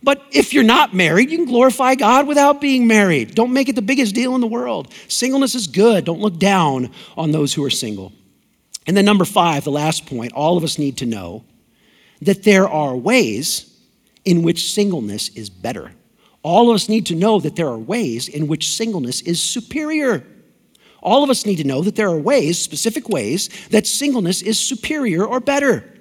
But 0.02 0.24
if 0.32 0.54
you're 0.54 0.62
not 0.64 0.94
married, 0.94 1.30
you 1.30 1.36
can 1.36 1.46
glorify 1.46 1.94
God 1.94 2.26
without 2.26 2.60
being 2.60 2.86
married. 2.86 3.34
Don't 3.34 3.52
make 3.52 3.68
it 3.68 3.74
the 3.74 3.82
biggest 3.82 4.14
deal 4.14 4.34
in 4.34 4.40
the 4.40 4.46
world. 4.46 4.92
Singleness 5.08 5.54
is 5.54 5.66
good. 5.66 6.06
Don't 6.06 6.20
look 6.20 6.38
down 6.38 6.90
on 7.16 7.32
those 7.32 7.52
who 7.52 7.62
are 7.64 7.70
single. 7.70 8.12
And 8.86 8.96
then, 8.96 9.04
number 9.04 9.26
five, 9.26 9.64
the 9.64 9.70
last 9.70 10.06
point, 10.06 10.32
all 10.32 10.56
of 10.56 10.64
us 10.64 10.78
need 10.78 10.96
to 10.98 11.06
know 11.06 11.44
that 12.22 12.44
there 12.44 12.68
are 12.68 12.96
ways 12.96 13.78
in 14.24 14.42
which 14.42 14.72
singleness 14.72 15.28
is 15.30 15.50
better. 15.50 15.92
All 16.42 16.70
of 16.70 16.74
us 16.74 16.88
need 16.88 17.06
to 17.06 17.14
know 17.14 17.38
that 17.40 17.56
there 17.56 17.68
are 17.68 17.78
ways 17.78 18.28
in 18.28 18.46
which 18.46 18.74
singleness 18.74 19.20
is 19.20 19.42
superior. 19.42 20.24
All 21.02 21.22
of 21.22 21.30
us 21.30 21.44
need 21.44 21.56
to 21.56 21.64
know 21.64 21.82
that 21.82 21.96
there 21.96 22.08
are 22.08 22.18
ways, 22.18 22.58
specific 22.58 23.08
ways, 23.08 23.50
that 23.68 23.86
singleness 23.86 24.40
is 24.40 24.58
superior 24.58 25.24
or 25.24 25.40
better. 25.40 25.99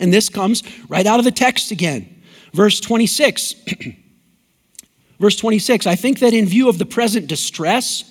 And 0.00 0.12
this 0.12 0.28
comes 0.28 0.64
right 0.88 1.06
out 1.06 1.20
of 1.20 1.24
the 1.24 1.30
text 1.30 1.70
again. 1.70 2.22
Verse 2.52 2.80
26. 2.80 3.54
Verse 5.20 5.36
26 5.36 5.86
I 5.86 5.94
think 5.94 6.18
that 6.20 6.32
in 6.32 6.46
view 6.46 6.68
of 6.68 6.78
the 6.78 6.86
present 6.86 7.28
distress, 7.28 8.04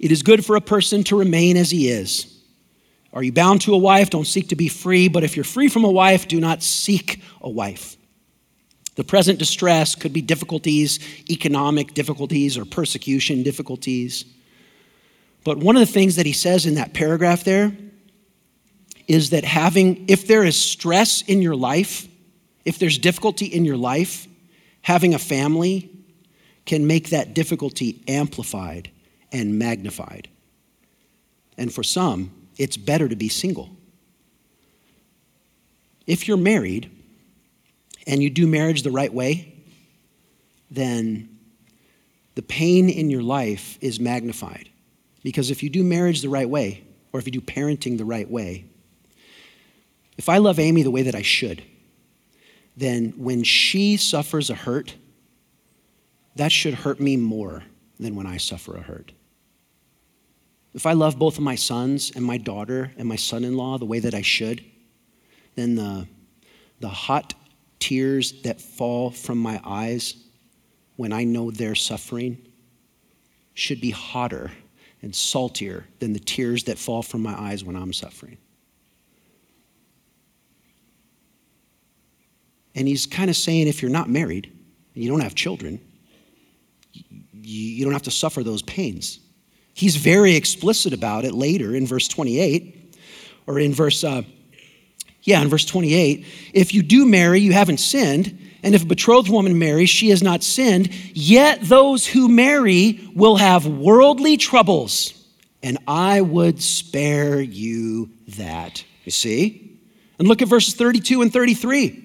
it 0.00 0.10
is 0.10 0.22
good 0.22 0.44
for 0.44 0.56
a 0.56 0.60
person 0.60 1.04
to 1.04 1.18
remain 1.18 1.56
as 1.56 1.70
he 1.70 1.88
is. 1.88 2.34
Are 3.12 3.22
you 3.22 3.32
bound 3.32 3.60
to 3.62 3.74
a 3.74 3.78
wife? 3.78 4.10
Don't 4.10 4.26
seek 4.26 4.48
to 4.48 4.56
be 4.56 4.68
free, 4.68 5.08
but 5.08 5.24
if 5.24 5.36
you're 5.36 5.44
free 5.44 5.68
from 5.68 5.84
a 5.84 5.90
wife, 5.90 6.28
do 6.28 6.40
not 6.40 6.62
seek 6.62 7.22
a 7.40 7.50
wife. 7.50 7.96
The 8.96 9.04
present 9.04 9.38
distress 9.38 9.94
could 9.94 10.12
be 10.12 10.22
difficulties, 10.22 10.98
economic 11.30 11.94
difficulties, 11.94 12.58
or 12.58 12.64
persecution 12.64 13.42
difficulties. 13.42 14.24
But 15.44 15.58
one 15.58 15.76
of 15.76 15.80
the 15.80 15.92
things 15.92 16.16
that 16.16 16.26
he 16.26 16.32
says 16.32 16.66
in 16.66 16.74
that 16.74 16.94
paragraph 16.94 17.44
there 17.44 17.76
is 19.08 19.30
that 19.30 19.44
having, 19.44 20.04
if 20.08 20.26
there 20.26 20.44
is 20.44 20.60
stress 20.60 21.22
in 21.22 21.42
your 21.42 21.56
life, 21.56 22.06
if 22.64 22.78
there's 22.78 22.98
difficulty 22.98 23.46
in 23.46 23.64
your 23.64 23.78
life, 23.78 24.28
having 24.82 25.14
a 25.14 25.18
family 25.18 25.90
can 26.66 26.86
make 26.86 27.08
that 27.10 27.32
difficulty 27.32 28.04
amplified 28.06 28.90
and 29.32 29.58
magnified. 29.58 30.28
And 31.56 31.72
for 31.72 31.82
some, 31.82 32.30
it's 32.58 32.76
better 32.76 33.08
to 33.08 33.16
be 33.16 33.30
single. 33.30 33.70
If 36.06 36.28
you're 36.28 36.36
married 36.36 36.90
and 38.06 38.22
you 38.22 38.28
do 38.28 38.46
marriage 38.46 38.82
the 38.82 38.90
right 38.90 39.12
way, 39.12 39.54
then 40.70 41.38
the 42.34 42.42
pain 42.42 42.90
in 42.90 43.08
your 43.08 43.22
life 43.22 43.78
is 43.80 43.98
magnified. 43.98 44.68
Because 45.22 45.50
if 45.50 45.62
you 45.62 45.70
do 45.70 45.82
marriage 45.82 46.20
the 46.20 46.28
right 46.28 46.48
way, 46.48 46.84
or 47.12 47.20
if 47.20 47.26
you 47.26 47.32
do 47.32 47.40
parenting 47.40 47.96
the 47.96 48.04
right 48.04 48.30
way, 48.30 48.66
if 50.18 50.28
I 50.28 50.38
love 50.38 50.58
Amy 50.58 50.82
the 50.82 50.90
way 50.90 51.02
that 51.02 51.14
I 51.14 51.22
should, 51.22 51.62
then 52.76 53.14
when 53.16 53.44
she 53.44 53.96
suffers 53.96 54.50
a 54.50 54.54
hurt, 54.54 54.94
that 56.36 56.52
should 56.52 56.74
hurt 56.74 57.00
me 57.00 57.16
more 57.16 57.62
than 57.98 58.14
when 58.14 58.26
I 58.26 58.36
suffer 58.36 58.76
a 58.76 58.82
hurt. 58.82 59.12
If 60.74 60.86
I 60.86 60.92
love 60.92 61.18
both 61.18 61.38
of 61.38 61.44
my 61.44 61.54
sons 61.54 62.12
and 62.14 62.24
my 62.24 62.36
daughter 62.36 62.92
and 62.98 63.08
my 63.08 63.16
son 63.16 63.44
in 63.44 63.56
law 63.56 63.78
the 63.78 63.86
way 63.86 64.00
that 64.00 64.14
I 64.14 64.22
should, 64.22 64.64
then 65.54 65.74
the, 65.74 66.06
the 66.80 66.88
hot 66.88 67.34
tears 67.78 68.42
that 68.42 68.60
fall 68.60 69.10
from 69.10 69.38
my 69.38 69.60
eyes 69.64 70.14
when 70.96 71.12
I 71.12 71.24
know 71.24 71.50
they're 71.50 71.74
suffering 71.74 72.38
should 73.54 73.80
be 73.80 73.90
hotter 73.90 74.50
and 75.02 75.14
saltier 75.14 75.86
than 76.00 76.12
the 76.12 76.20
tears 76.20 76.64
that 76.64 76.78
fall 76.78 77.02
from 77.02 77.22
my 77.22 77.34
eyes 77.40 77.64
when 77.64 77.76
I'm 77.76 77.92
suffering. 77.92 78.36
And 82.78 82.86
he's 82.86 83.06
kind 83.06 83.28
of 83.28 83.34
saying 83.34 83.66
if 83.66 83.82
you're 83.82 83.90
not 83.90 84.08
married 84.08 84.46
and 84.94 85.02
you 85.02 85.10
don't 85.10 85.18
have 85.18 85.34
children, 85.34 85.80
you 87.32 87.84
don't 87.84 87.92
have 87.92 88.04
to 88.04 88.12
suffer 88.12 88.44
those 88.44 88.62
pains. 88.62 89.18
He's 89.74 89.96
very 89.96 90.36
explicit 90.36 90.92
about 90.92 91.24
it 91.24 91.34
later 91.34 91.74
in 91.74 91.88
verse 91.88 92.06
28 92.06 92.96
or 93.48 93.58
in 93.58 93.74
verse, 93.74 94.04
uh, 94.04 94.22
yeah, 95.22 95.42
in 95.42 95.48
verse 95.48 95.64
28. 95.64 96.24
If 96.54 96.72
you 96.72 96.84
do 96.84 97.04
marry, 97.04 97.40
you 97.40 97.52
haven't 97.52 97.78
sinned. 97.78 98.38
And 98.62 98.76
if 98.76 98.84
a 98.84 98.86
betrothed 98.86 99.28
woman 99.28 99.58
marries, 99.58 99.90
she 99.90 100.10
has 100.10 100.22
not 100.22 100.44
sinned. 100.44 100.94
Yet 101.16 101.62
those 101.62 102.06
who 102.06 102.28
marry 102.28 103.10
will 103.12 103.36
have 103.36 103.66
worldly 103.66 104.36
troubles, 104.36 105.14
and 105.64 105.78
I 105.88 106.20
would 106.20 106.62
spare 106.62 107.40
you 107.40 108.10
that. 108.36 108.84
You 109.04 109.10
see? 109.10 109.80
And 110.20 110.28
look 110.28 110.42
at 110.42 110.48
verses 110.48 110.74
32 110.74 111.22
and 111.22 111.32
33. 111.32 112.04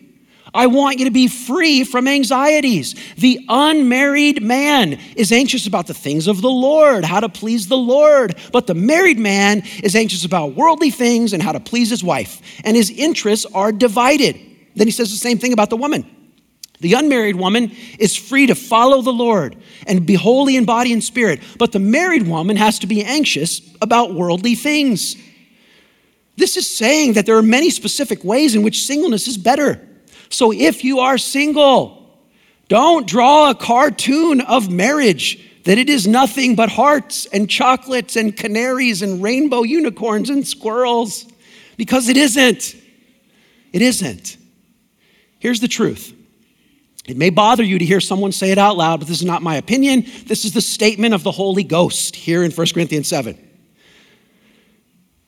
I 0.53 0.67
want 0.67 0.99
you 0.99 1.05
to 1.05 1.11
be 1.11 1.27
free 1.27 1.83
from 1.83 2.07
anxieties. 2.07 2.95
The 3.17 3.43
unmarried 3.49 4.43
man 4.43 4.99
is 5.15 5.31
anxious 5.31 5.65
about 5.65 5.87
the 5.87 5.95
things 5.95 6.27
of 6.27 6.41
the 6.41 6.49
Lord, 6.49 7.03
how 7.03 7.19
to 7.19 7.29
please 7.29 7.67
the 7.67 7.77
Lord. 7.77 8.35
But 8.51 8.67
the 8.67 8.75
married 8.75 9.17
man 9.17 9.63
is 9.83 9.95
anxious 9.95 10.25
about 10.25 10.53
worldly 10.53 10.91
things 10.91 11.33
and 11.33 11.41
how 11.41 11.53
to 11.53 11.59
please 11.59 11.89
his 11.89 12.03
wife. 12.03 12.39
And 12.63 12.77
his 12.77 12.91
interests 12.91 13.47
are 13.53 13.71
divided. 13.71 14.39
Then 14.75 14.87
he 14.87 14.91
says 14.91 15.09
the 15.11 15.17
same 15.17 15.39
thing 15.39 15.53
about 15.53 15.71
the 15.71 15.77
woman. 15.77 16.05
The 16.81 16.93
unmarried 16.93 17.37
woman 17.37 17.71
is 17.97 18.15
free 18.15 18.45
to 18.47 18.55
follow 18.55 19.01
the 19.01 19.13
Lord 19.13 19.55
and 19.87 20.05
be 20.05 20.15
holy 20.15 20.55
in 20.55 20.65
body 20.65 20.93
and 20.93 21.03
spirit. 21.03 21.41
But 21.57 21.71
the 21.71 21.79
married 21.79 22.27
woman 22.27 22.57
has 22.57 22.77
to 22.79 22.87
be 22.87 23.03
anxious 23.03 23.61
about 23.81 24.13
worldly 24.13 24.53
things. 24.53 25.15
This 26.35 26.57
is 26.57 26.69
saying 26.69 27.13
that 27.13 27.25
there 27.25 27.37
are 27.37 27.43
many 27.43 27.69
specific 27.69 28.23
ways 28.23 28.53
in 28.53 28.63
which 28.63 28.85
singleness 28.85 29.27
is 29.27 29.37
better. 29.37 29.87
So 30.33 30.51
if 30.51 30.83
you 30.83 30.99
are 30.99 31.17
single, 31.17 32.09
don't 32.67 33.05
draw 33.05 33.51
a 33.51 33.55
cartoon 33.55 34.41
of 34.41 34.71
marriage 34.71 35.39
that 35.65 35.77
it 35.77 35.89
is 35.89 36.07
nothing 36.07 36.55
but 36.55 36.69
hearts 36.69 37.27
and 37.27 37.49
chocolates 37.49 38.15
and 38.15 38.35
canaries 38.35 39.01
and 39.01 39.21
rainbow 39.21 39.63
unicorns 39.63 40.29
and 40.29 40.45
squirrels, 40.45 41.25
because 41.77 42.09
it 42.09 42.17
isn't. 42.17 42.75
It 43.71 43.81
isn't. 43.81 44.37
Here's 45.39 45.59
the 45.59 45.67
truth. 45.67 46.13
It 47.05 47.17
may 47.17 47.29
bother 47.29 47.63
you 47.63 47.77
to 47.77 47.85
hear 47.85 47.99
someone 47.99 48.31
say 48.31 48.51
it 48.51 48.57
out 48.57 48.75
loud, 48.75 49.01
but 49.01 49.07
this 49.07 49.19
is 49.19 49.25
not 49.25 49.41
my 49.41 49.55
opinion. 49.57 50.05
This 50.25 50.45
is 50.45 50.53
the 50.53 50.61
statement 50.61 51.13
of 51.13 51.23
the 51.23 51.31
Holy 51.31 51.63
Ghost 51.63 52.15
here 52.15 52.43
in 52.43 52.51
1 52.51 52.67
Corinthians 52.73 53.07
7. 53.07 53.37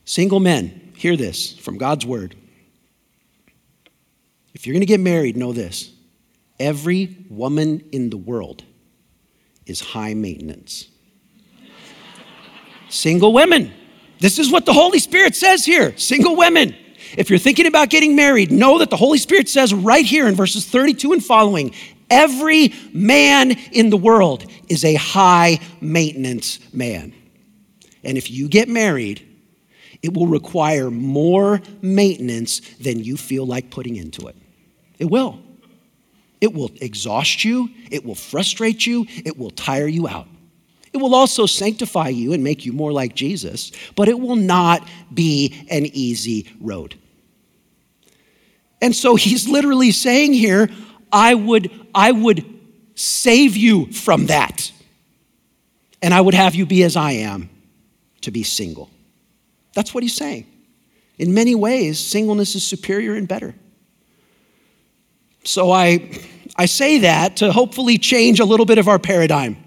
Single 0.05 0.39
men, 0.39 0.93
hear 0.95 1.15
this 1.15 1.53
from 1.53 1.77
God's 1.77 2.05
word. 2.05 2.35
If 4.55 4.65
you're 4.65 4.73
going 4.73 4.81
to 4.81 4.87
get 4.87 5.01
married, 5.01 5.37
know 5.37 5.53
this 5.53 5.91
every 6.57 7.17
woman 7.29 7.83
in 7.91 8.09
the 8.09 8.17
world 8.17 8.63
is 9.65 9.81
high 9.81 10.13
maintenance. 10.13 10.87
Single 12.89 13.33
women. 13.33 13.73
This 14.19 14.39
is 14.39 14.49
what 14.49 14.65
the 14.65 14.71
Holy 14.71 14.99
Spirit 14.99 15.35
says 15.35 15.65
here. 15.65 15.95
Single 15.97 16.37
women. 16.37 16.73
If 17.17 17.29
you're 17.29 17.39
thinking 17.39 17.65
about 17.65 17.89
getting 17.89 18.15
married, 18.15 18.51
know 18.51 18.79
that 18.79 18.89
the 18.89 18.95
Holy 18.95 19.17
Spirit 19.17 19.49
says 19.49 19.73
right 19.73 20.05
here 20.05 20.27
in 20.27 20.35
verses 20.35 20.65
32 20.65 21.11
and 21.11 21.23
following 21.23 21.75
every 22.09 22.73
man 22.93 23.51
in 23.51 23.89
the 23.89 23.97
world 23.97 24.45
is 24.69 24.85
a 24.85 24.95
high 24.95 25.59
maintenance 25.81 26.59
man. 26.73 27.13
And 28.03 28.17
if 28.17 28.31
you 28.31 28.47
get 28.47 28.69
married, 28.69 29.27
it 30.01 30.13
will 30.13 30.27
require 30.27 30.89
more 30.89 31.61
maintenance 31.81 32.61
than 32.77 33.03
you 33.03 33.17
feel 33.17 33.45
like 33.45 33.69
putting 33.69 33.97
into 33.97 34.27
it. 34.27 34.35
It 34.99 35.05
will. 35.05 35.41
It 36.41 36.53
will 36.53 36.71
exhaust 36.81 37.43
you, 37.43 37.69
it 37.89 38.05
will 38.05 38.15
frustrate 38.15 38.85
you, 38.85 39.05
it 39.23 39.37
will 39.37 39.51
tire 39.51 39.87
you 39.87 40.07
out. 40.07 40.27
It 40.93 40.97
will 40.97 41.15
also 41.15 41.45
sanctify 41.45 42.09
you 42.09 42.33
and 42.33 42.43
make 42.43 42.65
you 42.65 42.71
more 42.71 42.91
like 42.91 43.15
Jesus, 43.15 43.71
but 43.95 44.07
it 44.07 44.19
will 44.19 44.35
not 44.35 44.87
be 45.13 45.65
an 45.69 45.85
easy 45.87 46.47
road. 46.61 46.95
And 48.81 48.95
so 48.95 49.15
he's 49.15 49.47
literally 49.47 49.91
saying 49.91 50.33
here, 50.33 50.69
I 51.11 51.33
would, 51.33 51.71
I 51.93 52.11
would 52.11 52.45
save 52.95 53.57
you 53.57 53.91
from 53.91 54.27
that. 54.27 54.71
And 56.01 56.13
I 56.13 56.21
would 56.21 56.33
have 56.33 56.55
you 56.55 56.65
be 56.65 56.83
as 56.83 56.95
I 56.95 57.11
am 57.13 57.49
to 58.21 58.31
be 58.31 58.43
single. 58.43 58.89
That's 59.73 59.93
what 59.93 60.03
he's 60.03 60.15
saying. 60.15 60.45
In 61.17 61.33
many 61.33 61.55
ways, 61.55 61.99
singleness 61.99 62.55
is 62.55 62.65
superior 62.65 63.15
and 63.15 63.27
better. 63.27 63.55
So 65.47 65.71
I, 65.71 66.09
I 66.55 66.65
say 66.65 66.99
that 66.99 67.37
to 67.37 67.51
hopefully 67.51 67.97
change 67.97 68.39
a 68.39 68.45
little 68.45 68.65
bit 68.65 68.77
of 68.77 68.87
our 68.87 68.99
paradigm. 68.99 69.57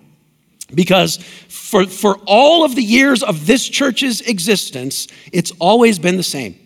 Because 0.74 1.16
for, 1.48 1.86
for 1.86 2.18
all 2.26 2.64
of 2.64 2.74
the 2.74 2.82
years 2.82 3.22
of 3.22 3.46
this 3.46 3.66
church's 3.66 4.20
existence, 4.22 5.08
it's 5.32 5.50
always 5.58 5.98
been 5.98 6.16
the 6.16 6.22
same. 6.22 6.58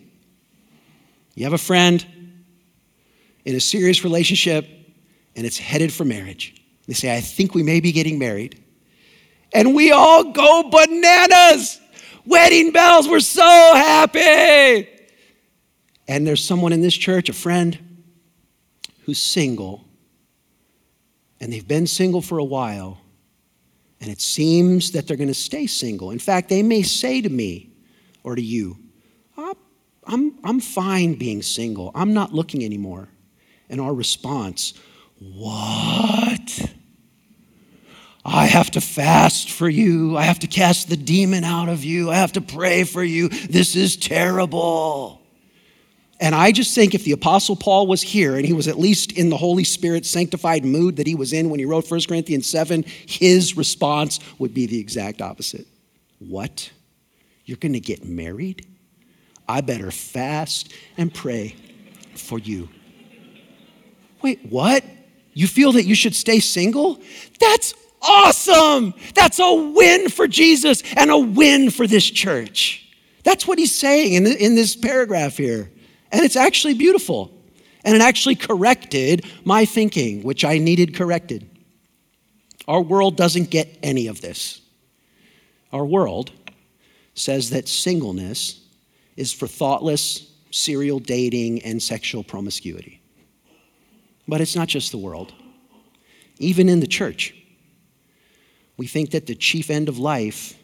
You 1.35 1.45
have 1.45 1.53
a 1.53 1.57
friend 1.57 2.05
in 3.45 3.55
a 3.55 3.59
serious 3.59 4.03
relationship, 4.03 4.67
and 5.35 5.45
it's 5.45 5.57
headed 5.57 5.91
for 5.91 6.05
marriage. 6.05 6.61
They 6.87 6.93
say, 6.93 7.15
I 7.15 7.21
think 7.21 7.55
we 7.55 7.63
may 7.63 7.79
be 7.79 7.91
getting 7.91 8.19
married. 8.19 8.61
And 9.53 9.73
we 9.73 9.91
all 9.91 10.31
go 10.31 10.69
bananas. 10.69 11.79
Wedding 12.25 12.71
bells, 12.71 13.07
we're 13.07 13.19
so 13.19 13.41
happy. 13.43 14.89
And 16.07 16.27
there's 16.27 16.43
someone 16.43 16.73
in 16.73 16.81
this 16.81 16.95
church, 16.95 17.29
a 17.29 17.33
friend, 17.33 17.92
who's 19.05 19.21
single, 19.21 19.85
and 21.39 21.51
they've 21.51 21.67
been 21.67 21.87
single 21.87 22.21
for 22.21 22.37
a 22.37 22.43
while, 22.43 22.99
and 24.01 24.09
it 24.09 24.21
seems 24.21 24.91
that 24.91 25.07
they're 25.07 25.17
going 25.17 25.27
to 25.27 25.33
stay 25.33 25.67
single. 25.67 26.11
In 26.11 26.19
fact, 26.19 26.49
they 26.49 26.63
may 26.63 26.81
say 26.81 27.21
to 27.21 27.29
me 27.29 27.71
or 28.23 28.35
to 28.35 28.41
you, 28.41 28.77
ah, 29.37 29.53
I'm, 30.05 30.37
I'm 30.43 30.59
fine 30.59 31.15
being 31.15 31.41
single. 31.41 31.91
I'm 31.95 32.13
not 32.13 32.33
looking 32.33 32.63
anymore. 32.63 33.09
And 33.69 33.79
our 33.79 33.93
response, 33.93 34.73
What? 35.19 36.73
I 38.25 38.45
have 38.45 38.71
to 38.71 38.81
fast 38.81 39.51
for 39.51 39.67
you. 39.67 40.15
I 40.15 40.23
have 40.23 40.39
to 40.39 40.47
cast 40.47 40.87
the 40.87 40.95
demon 40.95 41.43
out 41.43 41.67
of 41.67 41.83
you. 41.83 42.09
I 42.09 42.15
have 42.15 42.31
to 42.33 42.41
pray 42.41 42.85
for 42.85 43.03
you. 43.03 43.27
This 43.27 43.75
is 43.75 43.97
terrible. 43.97 45.22
And 46.23 46.33
I 46.33 46.53
just 46.53 46.73
think 46.73 46.95
if 46.95 47.03
the 47.03 47.11
Apostle 47.11 47.57
Paul 47.57 47.85
was 47.85 48.01
here 48.01 48.37
and 48.37 48.45
he 48.45 48.53
was 48.53 48.69
at 48.69 48.79
least 48.79 49.11
in 49.11 49.29
the 49.29 49.35
Holy 49.35 49.65
Spirit 49.65 50.05
sanctified 50.05 50.63
mood 50.63 50.95
that 50.95 51.05
he 51.05 51.15
was 51.15 51.33
in 51.33 51.49
when 51.49 51.59
he 51.59 51.65
wrote 51.65 51.91
1 51.91 51.99
Corinthians 52.07 52.49
7, 52.49 52.85
his 53.05 53.57
response 53.57 54.21
would 54.39 54.53
be 54.53 54.65
the 54.65 54.79
exact 54.79 55.21
opposite. 55.21 55.67
What? 56.19 56.71
You're 57.43 57.57
going 57.57 57.73
to 57.73 57.81
get 57.81 58.05
married? 58.05 58.65
I 59.49 59.59
better 59.59 59.91
fast 59.91 60.71
and 60.95 61.13
pray 61.13 61.57
for 62.15 62.39
you. 62.39 62.69
Wait, 64.21 64.45
what? 64.49 64.85
You 65.33 65.45
feel 65.45 65.73
that 65.73 65.83
you 65.83 65.93
should 65.93 66.15
stay 66.15 66.39
single? 66.39 67.01
That's 67.41 67.73
awesome. 68.01 68.93
That's 69.13 69.39
a 69.39 69.53
win 69.53 70.07
for 70.07 70.29
Jesus 70.29 70.83
and 70.95 71.11
a 71.11 71.17
win 71.17 71.69
for 71.69 71.85
this 71.85 72.09
church. 72.09 72.79
That's 73.23 73.45
what 73.45 73.59
he's 73.59 73.77
saying 73.77 74.13
in, 74.13 74.23
the, 74.23 74.41
in 74.41 74.55
this 74.55 74.77
paragraph 74.77 75.35
here. 75.35 75.69
And 76.13 76.21
it's 76.23 76.35
actually 76.35 76.75
beautiful. 76.75 77.31
And 77.83 77.95
it 77.95 78.01
actually 78.01 78.35
corrected 78.35 79.25
my 79.43 79.65
thinking, 79.65 80.21
which 80.23 80.45
I 80.45 80.59
needed 80.59 80.95
corrected. 80.95 81.49
Our 82.67 82.81
world 82.81 83.17
doesn't 83.17 83.49
get 83.49 83.77
any 83.83 84.07
of 84.07 84.21
this. 84.21 84.61
Our 85.73 85.85
world 85.85 86.31
says 87.15 87.49
that 87.49 87.67
singleness 87.67 88.61
is 89.17 89.33
for 89.33 89.47
thoughtless 89.47 90.31
serial 90.51 90.99
dating 90.99 91.63
and 91.63 91.81
sexual 91.81 92.23
promiscuity. 92.23 93.01
But 94.27 94.39
it's 94.39 94.55
not 94.55 94.67
just 94.67 94.91
the 94.91 94.97
world. 94.97 95.33
Even 96.37 96.69
in 96.69 96.79
the 96.79 96.87
church, 96.87 97.35
we 98.77 98.87
think 98.87 99.11
that 99.11 99.25
the 99.25 99.35
chief 99.35 99.69
end 99.69 99.89
of 99.89 99.97
life 99.97 100.57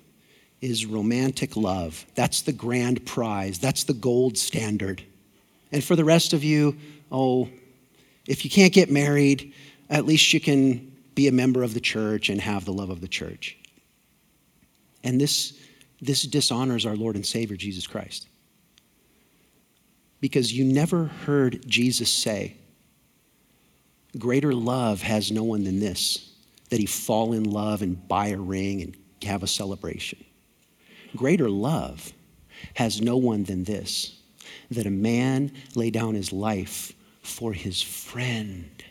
is 0.61 0.85
romantic 0.85 1.57
love. 1.57 2.05
That's 2.15 2.43
the 2.43 2.53
grand 2.53 3.05
prize, 3.05 3.59
that's 3.59 3.83
the 3.83 3.93
gold 3.93 4.37
standard. 4.37 5.03
And 5.71 5.83
for 5.83 5.95
the 5.95 6.05
rest 6.05 6.33
of 6.33 6.43
you, 6.43 6.77
oh, 7.11 7.49
if 8.27 8.43
you 8.43 8.51
can't 8.51 8.73
get 8.73 8.91
married, 8.91 9.53
at 9.89 10.05
least 10.05 10.33
you 10.33 10.39
can 10.39 10.95
be 11.15 11.27
a 11.27 11.31
member 11.31 11.63
of 11.63 11.73
the 11.73 11.79
church 11.79 12.29
and 12.29 12.39
have 12.39 12.65
the 12.65 12.73
love 12.73 12.89
of 12.89 13.01
the 13.01 13.07
church. 13.07 13.57
And 15.03 15.19
this, 15.19 15.57
this 16.01 16.23
dishonors 16.23 16.85
our 16.85 16.95
Lord 16.95 17.15
and 17.15 17.25
Savior, 17.25 17.57
Jesus 17.57 17.87
Christ. 17.87 18.27
Because 20.21 20.51
you 20.51 20.65
never 20.65 21.05
heard 21.05 21.65
Jesus 21.67 22.09
say, 22.09 22.55
Greater 24.17 24.53
love 24.53 25.01
has 25.01 25.31
no 25.31 25.43
one 25.43 25.63
than 25.63 25.79
this, 25.79 26.33
that 26.69 26.79
he 26.79 26.85
fall 26.85 27.33
in 27.33 27.43
love 27.43 27.81
and 27.81 28.07
buy 28.07 28.29
a 28.29 28.37
ring 28.37 28.81
and 28.81 28.97
have 29.23 29.43
a 29.43 29.47
celebration. 29.47 30.23
Greater 31.15 31.49
love 31.49 32.11
has 32.75 33.01
no 33.01 33.17
one 33.17 33.43
than 33.43 33.63
this, 33.63 34.18
that 34.71 34.85
a 34.85 34.91
man 34.91 35.51
lay 35.75 35.89
down 35.89 36.15
his 36.15 36.31
life 36.31 36.93
for 37.21 37.53
his 37.53 37.81
friend, 37.81 38.83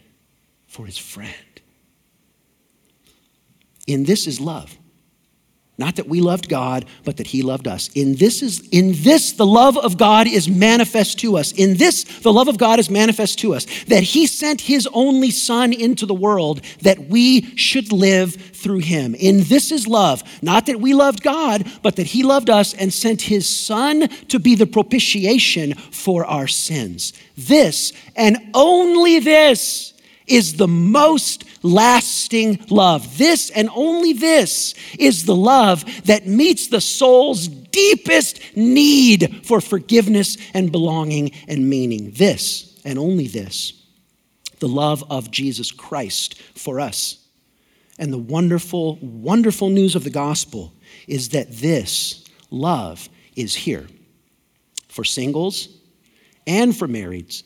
for 0.66 0.86
his 0.86 0.98
friend. 0.98 1.34
In 3.86 4.04
this 4.04 4.26
is 4.26 4.40
love. 4.40 4.76
Not 5.78 5.94
that 5.94 6.08
we 6.08 6.20
loved 6.20 6.48
God, 6.48 6.86
but 7.04 7.18
that 7.18 7.28
He 7.28 7.40
loved 7.40 7.68
us. 7.68 7.88
In 7.94 8.16
this, 8.16 8.42
is, 8.42 8.68
in 8.70 8.94
this, 8.96 9.30
the 9.30 9.46
love 9.46 9.78
of 9.78 9.96
God 9.96 10.26
is 10.26 10.48
manifest 10.48 11.20
to 11.20 11.36
us. 11.36 11.52
In 11.52 11.76
this, 11.76 12.02
the 12.02 12.32
love 12.32 12.48
of 12.48 12.58
God 12.58 12.80
is 12.80 12.90
manifest 12.90 13.38
to 13.38 13.54
us. 13.54 13.64
That 13.84 14.02
He 14.02 14.26
sent 14.26 14.60
His 14.60 14.88
only 14.92 15.30
Son 15.30 15.72
into 15.72 16.04
the 16.04 16.14
world 16.14 16.62
that 16.82 17.08
we 17.08 17.56
should 17.56 17.92
live 17.92 18.34
through 18.34 18.80
Him. 18.80 19.14
In 19.14 19.44
this 19.44 19.70
is 19.70 19.86
love. 19.86 20.24
Not 20.42 20.66
that 20.66 20.80
we 20.80 20.94
loved 20.94 21.22
God, 21.22 21.70
but 21.82 21.94
that 21.94 22.08
He 22.08 22.24
loved 22.24 22.50
us 22.50 22.74
and 22.74 22.92
sent 22.92 23.22
His 23.22 23.48
Son 23.48 24.08
to 24.26 24.40
be 24.40 24.56
the 24.56 24.66
propitiation 24.66 25.74
for 25.74 26.24
our 26.26 26.48
sins. 26.48 27.12
This, 27.36 27.92
and 28.16 28.36
only 28.52 29.20
this, 29.20 29.94
is 30.28 30.56
the 30.56 30.68
most 30.68 31.44
lasting 31.62 32.64
love. 32.70 33.18
This 33.18 33.50
and 33.50 33.68
only 33.74 34.12
this 34.12 34.74
is 34.98 35.24
the 35.24 35.36
love 35.36 35.84
that 36.04 36.26
meets 36.26 36.68
the 36.68 36.80
soul's 36.80 37.48
deepest 37.48 38.40
need 38.56 39.46
for 39.46 39.60
forgiveness 39.60 40.36
and 40.54 40.72
belonging 40.72 41.32
and 41.46 41.68
meaning. 41.68 42.12
This 42.12 42.80
and 42.84 42.98
only 42.98 43.26
this, 43.26 43.72
the 44.60 44.68
love 44.68 45.04
of 45.10 45.30
Jesus 45.30 45.70
Christ 45.70 46.40
for 46.54 46.80
us. 46.80 47.24
And 47.98 48.12
the 48.12 48.18
wonderful, 48.18 48.96
wonderful 49.02 49.70
news 49.70 49.96
of 49.96 50.04
the 50.04 50.10
gospel 50.10 50.72
is 51.06 51.30
that 51.30 51.50
this 51.50 52.24
love 52.50 53.08
is 53.34 53.54
here 53.54 53.86
for 54.88 55.04
singles 55.04 55.68
and 56.46 56.76
for 56.76 56.88
marrieds 56.88 57.42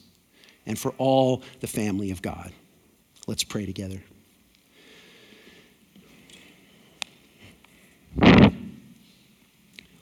and 0.66 0.78
for 0.78 0.92
all 0.98 1.42
the 1.60 1.66
family 1.66 2.10
of 2.10 2.22
God. 2.22 2.52
Let's 3.32 3.44
pray 3.44 3.64
together. 3.64 4.02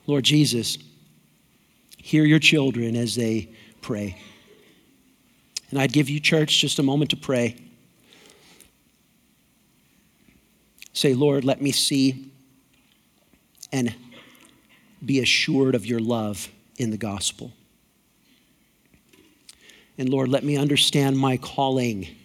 Lord 0.05 0.25
Jesus, 0.25 0.77
hear 1.95 2.25
your 2.25 2.39
children 2.39 2.97
as 2.97 3.15
they 3.15 3.47
pray. 3.79 4.17
And 5.69 5.79
I'd 5.79 5.93
give 5.93 6.09
you, 6.09 6.19
church, 6.19 6.59
just 6.59 6.77
a 6.79 6.83
moment 6.83 7.11
to 7.11 7.15
pray. 7.15 7.55
Say, 10.91 11.13
Lord, 11.13 11.45
let 11.45 11.61
me 11.61 11.71
see 11.71 12.33
and 13.71 13.95
be 15.05 15.21
assured 15.21 15.73
of 15.73 15.85
your 15.85 16.01
love 16.01 16.49
in 16.75 16.91
the 16.91 16.97
gospel. 16.97 17.53
And 19.97 20.09
Lord, 20.09 20.27
let 20.27 20.43
me 20.43 20.57
understand 20.57 21.17
my 21.17 21.37
calling 21.37 22.17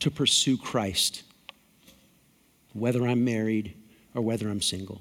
to 0.00 0.10
pursue 0.10 0.56
Christ, 0.56 1.22
whether 2.72 3.06
I'm 3.06 3.24
married 3.24 3.74
or 4.14 4.22
whether 4.22 4.48
I'm 4.48 4.62
single. 4.62 5.00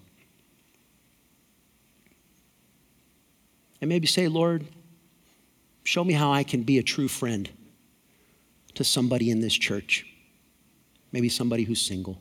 And 3.79 3.89
maybe 3.89 4.07
say, 4.07 4.27
Lord, 4.27 4.65
show 5.83 6.03
me 6.03 6.13
how 6.13 6.31
I 6.31 6.43
can 6.43 6.63
be 6.63 6.79
a 6.79 6.83
true 6.83 7.07
friend 7.07 7.49
to 8.73 8.83
somebody 8.83 9.29
in 9.29 9.39
this 9.39 9.53
church, 9.53 10.05
maybe 11.11 11.29
somebody 11.29 11.63
who's 11.63 11.81
single. 11.81 12.19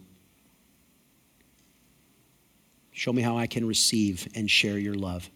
Show 2.92 3.12
me 3.12 3.20
how 3.20 3.36
I 3.36 3.46
can 3.46 3.66
receive 3.66 4.26
and 4.34 4.50
share 4.50 4.78
your 4.78 4.94
love. 4.94 5.28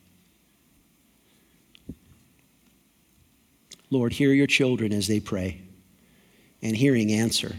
Lord, 3.91 4.12
hear 4.12 4.32
your 4.32 4.47
children 4.47 4.93
as 4.93 5.09
they 5.09 5.20
pray. 5.20 5.61
And 6.62 6.76
hearing 6.76 7.12
answer. 7.12 7.56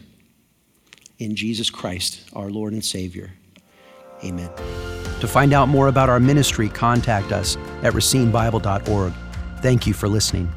In 1.20 1.36
Jesus 1.36 1.70
Christ, 1.70 2.22
our 2.34 2.50
Lord 2.50 2.74
and 2.74 2.84
Savior. 2.84 3.32
Amen. 4.24 4.50
To 5.20 5.28
find 5.28 5.54
out 5.54 5.68
more 5.68 5.88
about 5.88 6.10
our 6.10 6.20
ministry, 6.20 6.68
contact 6.68 7.32
us 7.32 7.56
at 7.84 7.94
racinebible.org. 7.94 9.14
Thank 9.62 9.86
you 9.86 9.94
for 9.94 10.08
listening. 10.08 10.52